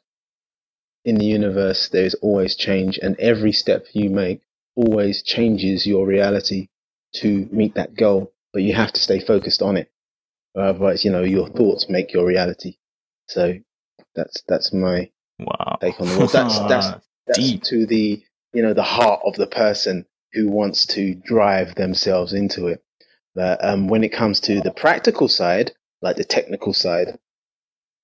in 1.04 1.18
the 1.18 1.24
universe 1.24 1.88
there 1.88 2.04
is 2.04 2.14
always 2.14 2.56
change, 2.56 2.98
and 3.00 3.14
every 3.20 3.52
step 3.52 3.86
you 3.92 4.10
make 4.10 4.40
always 4.74 5.22
changes 5.22 5.86
your 5.86 6.04
reality 6.04 6.66
to 7.20 7.48
meet 7.52 7.74
that 7.74 7.94
goal. 7.94 8.32
But 8.52 8.62
you 8.62 8.74
have 8.74 8.92
to 8.92 9.00
stay 9.00 9.20
focused 9.20 9.62
on 9.62 9.76
it, 9.76 9.88
otherwise, 10.56 11.04
you 11.04 11.12
know, 11.12 11.22
your 11.22 11.48
thoughts 11.48 11.88
make 11.88 12.12
your 12.12 12.26
reality. 12.26 12.78
So 13.28 13.54
that's 14.16 14.42
that's 14.48 14.72
my 14.72 15.12
wow. 15.38 15.78
take 15.80 16.00
on 16.00 16.08
the 16.08 16.18
world. 16.18 16.30
That's 16.32 16.58
that's, 16.58 16.86
that's 17.28 17.38
Deep. 17.38 17.62
to 17.64 17.86
the 17.86 18.24
you 18.58 18.64
know 18.64 18.74
the 18.74 18.82
heart 18.82 19.20
of 19.24 19.36
the 19.36 19.46
person 19.46 20.04
who 20.32 20.48
wants 20.48 20.84
to 20.84 21.14
drive 21.14 21.76
themselves 21.76 22.32
into 22.32 22.66
it. 22.66 22.82
But 23.36 23.64
um, 23.64 23.86
when 23.86 24.02
it 24.02 24.12
comes 24.12 24.40
to 24.40 24.60
the 24.60 24.72
practical 24.72 25.28
side, 25.28 25.70
like 26.02 26.16
the 26.16 26.24
technical 26.24 26.72
side, 26.72 27.20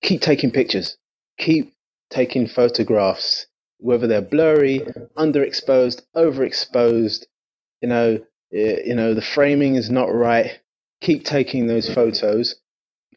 keep 0.00 0.20
taking 0.20 0.52
pictures, 0.52 0.96
keep 1.40 1.74
taking 2.08 2.46
photographs, 2.46 3.46
whether 3.78 4.06
they're 4.06 4.22
blurry, 4.22 4.78
underexposed, 5.18 6.02
overexposed. 6.14 7.24
You 7.80 7.88
know, 7.88 8.20
you 8.52 8.94
know 8.94 9.12
the 9.12 9.30
framing 9.34 9.74
is 9.74 9.90
not 9.90 10.14
right. 10.14 10.60
Keep 11.00 11.24
taking 11.24 11.66
those 11.66 11.92
photos. 11.92 12.54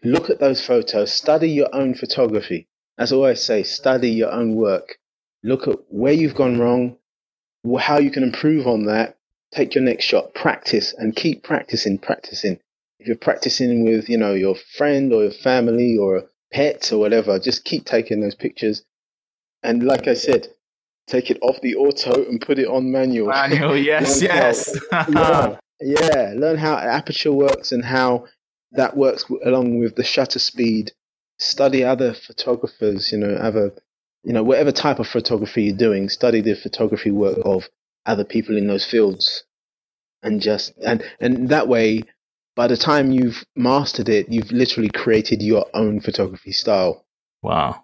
Look 0.03 0.31
at 0.31 0.39
those 0.39 0.65
photos. 0.65 1.13
Study 1.13 1.51
your 1.51 1.69
own 1.71 1.93
photography. 1.93 2.67
As 2.97 3.13
I 3.13 3.15
always 3.15 3.43
say, 3.43 3.61
study 3.61 4.09
your 4.09 4.31
own 4.31 4.55
work. 4.55 4.97
Look 5.43 5.67
at 5.67 5.77
where 5.89 6.13
you've 6.13 6.33
gone 6.33 6.57
wrong, 6.57 6.97
how 7.75 7.99
you 7.99 8.11
can 8.11 8.23
improve 8.23 8.67
on 8.67 8.85
that, 8.85 9.17
take 9.53 9.75
your 9.75 9.83
next 9.83 10.05
shot, 10.05 10.33
practice 10.33 10.93
and 10.97 11.15
keep 11.15 11.43
practicing, 11.43 11.97
practicing. 11.97 12.59
If 12.99 13.07
you're 13.07 13.17
practicing 13.17 13.83
with, 13.83 14.09
you 14.09 14.17
know, 14.17 14.33
your 14.33 14.55
friend 14.55 15.13
or 15.13 15.23
your 15.23 15.31
family 15.31 15.97
or 15.97 16.17
a 16.17 16.23
pet 16.51 16.91
or 16.91 16.99
whatever, 16.99 17.39
just 17.39 17.63
keep 17.63 17.85
taking 17.85 18.21
those 18.21 18.35
pictures. 18.35 18.83
And 19.63 19.83
like 19.83 20.07
I 20.07 20.13
said, 20.13 20.47
take 21.07 21.31
it 21.31 21.39
off 21.41 21.61
the 21.61 21.75
auto 21.75 22.23
and 22.25 22.39
put 22.39 22.59
it 22.59 22.67
on 22.67 22.91
manual. 22.91 23.27
Manual, 23.27 23.77
yes, 23.91 24.21
yes. 24.21 24.77
yeah, 24.91 25.57
yeah, 25.81 26.33
learn 26.35 26.57
how 26.57 26.75
aperture 26.75 27.33
works 27.33 27.71
and 27.71 27.83
how 27.83 28.25
that 28.71 28.97
works 28.97 29.25
along 29.43 29.79
with 29.79 29.95
the 29.95 30.03
shutter 30.03 30.39
speed. 30.39 30.91
Study 31.39 31.83
other 31.83 32.13
photographers, 32.13 33.11
you 33.11 33.17
know, 33.19 33.35
other, 33.35 33.71
you 34.23 34.33
know, 34.33 34.43
whatever 34.43 34.71
type 34.71 34.99
of 34.99 35.07
photography 35.07 35.63
you're 35.63 35.77
doing, 35.77 36.09
study 36.09 36.41
the 36.41 36.55
photography 36.55 37.11
work 37.11 37.39
of 37.45 37.67
other 38.05 38.23
people 38.23 38.57
in 38.57 38.67
those 38.67 38.85
fields 38.85 39.43
and 40.23 40.41
just 40.41 40.73
and 40.83 41.03
and 41.19 41.49
that 41.49 41.67
way 41.67 42.03
by 42.55 42.67
the 42.67 42.77
time 42.77 43.11
you've 43.11 43.43
mastered 43.55 44.09
it 44.09 44.29
you've 44.29 44.51
literally 44.51 44.89
created 44.89 45.41
your 45.41 45.65
own 45.73 45.99
photography 45.99 46.51
style. 46.51 47.05
Wow. 47.41 47.83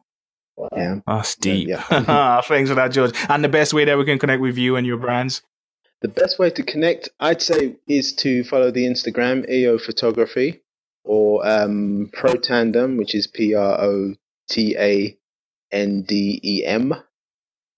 Yeah. 0.75 0.99
That's 1.07 1.35
deep. 1.35 1.67
yeah, 1.67 1.83
yeah. 1.89 2.41
thanks 2.45 2.69
for 2.69 2.75
that 2.75 2.91
george. 2.91 3.13
And 3.29 3.43
the 3.43 3.49
best 3.49 3.73
way 3.73 3.85
that 3.85 3.97
we 3.97 4.05
can 4.05 4.19
connect 4.19 4.41
with 4.41 4.57
you 4.57 4.75
and 4.75 4.85
your 4.85 4.97
brands? 4.97 5.41
The 6.01 6.07
best 6.09 6.37
way 6.37 6.49
to 6.49 6.63
connect 6.63 7.09
i'd 7.19 7.41
say 7.41 7.77
is 7.87 8.13
to 8.15 8.43
follow 8.43 8.71
the 8.71 8.85
instagram 8.85 9.49
Eyo 9.49 9.79
photography 9.79 10.61
or 11.05 11.45
um, 11.47 12.09
pro 12.11 12.33
tandem 12.33 12.97
which 12.97 13.15
is 13.15 13.27
p-r-o-t-a-n-d-e-m 15.73 16.93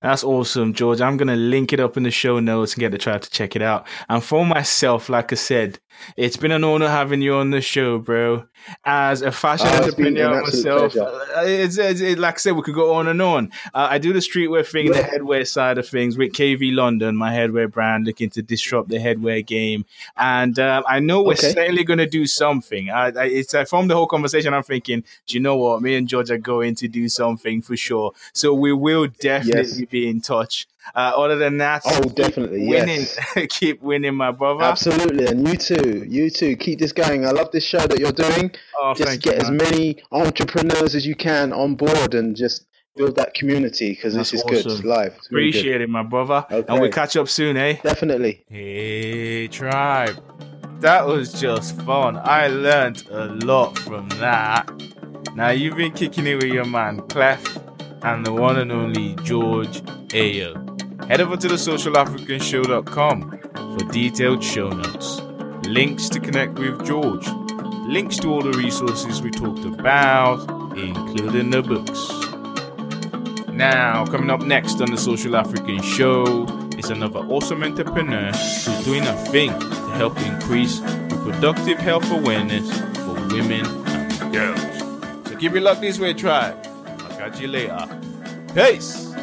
that's 0.05 0.23
awesome, 0.23 0.73
George. 0.73 1.01
I'm 1.01 1.17
going 1.17 1.29
to 1.29 1.35
link 1.35 1.73
it 1.73 1.79
up 1.79 1.97
in 1.97 2.03
the 2.03 2.11
show 2.11 2.39
notes 2.39 2.73
and 2.73 2.79
get 2.79 2.91
the 2.91 2.99
try 2.99 3.17
to 3.17 3.29
check 3.31 3.55
it 3.55 3.63
out. 3.63 3.87
And 4.07 4.23
for 4.23 4.45
myself, 4.45 5.09
like 5.09 5.31
I 5.31 5.35
said, 5.35 5.79
it's 6.15 6.37
been 6.37 6.51
an 6.51 6.63
honor 6.63 6.87
having 6.87 7.21
you 7.21 7.33
on 7.35 7.49
the 7.49 7.61
show, 7.61 7.97
bro. 7.97 8.45
As 8.83 9.21
a 9.21 9.31
fashion 9.31 9.67
oh, 9.69 9.77
entrepreneur 9.77 10.41
myself, 10.41 10.95
uh, 10.95 11.09
it's, 11.37 11.77
it's, 11.77 12.01
it, 12.01 12.17
like 12.17 12.35
I 12.35 12.37
said, 12.37 12.55
we 12.55 12.63
could 12.63 12.75
go 12.75 12.93
on 12.93 13.07
and 13.07 13.21
on. 13.21 13.51
Uh, 13.73 13.87
I 13.91 13.97
do 13.97 14.11
the 14.11 14.19
streetwear 14.19 14.65
thing, 14.65 14.91
the 14.91 14.99
headwear 14.99 15.47
side 15.47 15.77
of 15.77 15.87
things 15.87 16.17
with 16.17 16.33
KV 16.33 16.73
London, 16.73 17.15
my 17.15 17.31
headwear 17.31 17.71
brand, 17.71 18.05
looking 18.05 18.29
to 18.31 18.41
disrupt 18.41 18.89
the 18.89 18.97
headwear 18.97 19.45
game. 19.45 19.85
And 20.17 20.57
uh, 20.57 20.83
I 20.87 20.99
know 20.99 21.21
we're 21.21 21.33
okay. 21.33 21.51
certainly 21.51 21.83
going 21.83 21.99
to 21.99 22.07
do 22.07 22.25
something. 22.25 22.89
I, 22.89 23.07
I, 23.09 23.25
it's 23.25 23.53
uh, 23.53 23.65
from 23.65 23.87
the 23.87 23.95
whole 23.95 24.07
conversation, 24.07 24.53
I'm 24.53 24.63
thinking, 24.63 25.03
do 25.27 25.33
you 25.35 25.39
know 25.39 25.57
what? 25.57 25.81
Me 25.81 25.95
and 25.95 26.07
George 26.07 26.31
are 26.31 26.37
going 26.37 26.75
to 26.75 26.87
do 26.87 27.07
something 27.09 27.61
for 27.61 27.77
sure. 27.77 28.13
So 28.33 28.53
we 28.53 28.73
will 28.73 29.07
definitely 29.19 29.87
yes. 29.91 29.91
Be 29.95 30.09
in 30.09 30.19
touch. 30.19 30.67
Uh, 30.93 31.13
other 31.15 31.37
than 31.37 31.57
that, 31.57 31.81
oh, 31.85 32.01
definitely, 32.01 32.67
winning, 32.67 32.99
yes. 32.99 33.17
keep 33.49 33.81
winning, 33.81 34.13
my 34.13 34.31
brother. 34.31 34.63
Absolutely, 34.63 35.25
and 35.25 35.47
you 35.47 35.55
too, 35.55 36.05
you 36.07 36.29
too. 36.29 36.55
Keep 36.57 36.79
this 36.79 36.91
going. 36.91 37.25
I 37.25 37.31
love 37.31 37.49
this 37.51 37.65
show 37.65 37.79
that 37.79 37.97
you're 37.97 38.11
doing. 38.11 38.51
Oh, 38.77 38.93
just 38.93 39.21
get 39.21 39.35
you, 39.35 39.41
as 39.41 39.49
many 39.49 40.03
entrepreneurs 40.11 40.93
as 40.93 41.05
you 41.05 41.15
can 41.15 41.53
on 41.53 41.75
board, 41.75 42.13
and 42.13 42.35
just 42.35 42.67
build 42.95 43.15
that 43.15 43.33
community 43.33 43.91
because 43.91 44.13
this 44.13 44.33
is 44.33 44.43
awesome. 44.43 44.81
good. 44.81 44.85
live. 44.85 45.17
Appreciate 45.25 45.81
it, 45.81 45.89
my 45.89 46.03
brother. 46.03 46.45
Okay. 46.51 46.71
And 46.71 46.81
we'll 46.81 46.91
catch 46.91 47.15
up 47.17 47.29
soon, 47.29 47.57
eh? 47.57 47.77
Definitely. 47.81 48.43
Hey, 48.47 49.47
tribe. 49.47 50.21
That 50.81 51.07
was 51.07 51.33
just 51.33 51.81
fun. 51.81 52.17
I 52.17 52.47
learned 52.47 53.07
a 53.09 53.25
lot 53.45 53.77
from 53.79 54.07
that. 54.19 54.69
Now 55.35 55.49
you've 55.49 55.77
been 55.77 55.93
kicking 55.93 56.27
it 56.27 56.35
with 56.35 56.51
your 56.53 56.65
man 56.65 57.01
Clef 57.07 57.41
and 58.05 58.23
the 58.23 58.31
one 58.31 58.59
and 58.59 58.71
only 58.71 59.15
George 59.23 59.81
Eyo. 60.09 60.53
Head 61.09 61.21
over 61.21 61.35
to 61.37 61.47
the 61.47 61.55
socialafricanshow.com 61.55 63.39
for 63.79 63.91
detailed 63.91 64.43
show 64.43 64.69
notes, 64.69 65.21
links 65.67 66.07
to 66.09 66.19
connect 66.19 66.59
with 66.59 66.85
George, 66.85 67.27
links 67.87 68.17
to 68.17 68.31
all 68.31 68.43
the 68.43 68.51
resources 68.51 69.23
we 69.23 69.31
talked 69.31 69.65
about, 69.65 70.47
including 70.77 71.49
the 71.49 71.63
books. 71.63 72.11
Now, 73.49 74.05
coming 74.05 74.29
up 74.29 74.41
next 74.41 74.81
on 74.81 74.91
the 74.91 74.97
Social 74.97 75.35
African 75.35 75.81
Show, 75.81 76.45
is 76.77 76.91
another 76.91 77.21
awesome 77.21 77.63
entrepreneur 77.63 78.31
who's 78.31 78.85
doing 78.85 79.01
a 79.01 79.15
thing 79.31 79.49
to 79.59 79.91
help 79.95 80.15
increase 80.19 80.79
reproductive 80.79 81.79
health 81.79 82.11
awareness 82.11 82.69
for 82.97 83.13
women 83.33 83.65
and 83.87 84.33
girls. 84.33 85.27
So 85.27 85.37
keep 85.37 85.53
it 85.53 85.61
locked 85.61 85.81
this 85.81 85.97
way, 85.97 86.13
tribe. 86.13 86.74
I'll 87.25 87.31
catch 87.31 87.41
you 87.41 87.47
later. 87.47 87.87
Peace. 88.53 89.14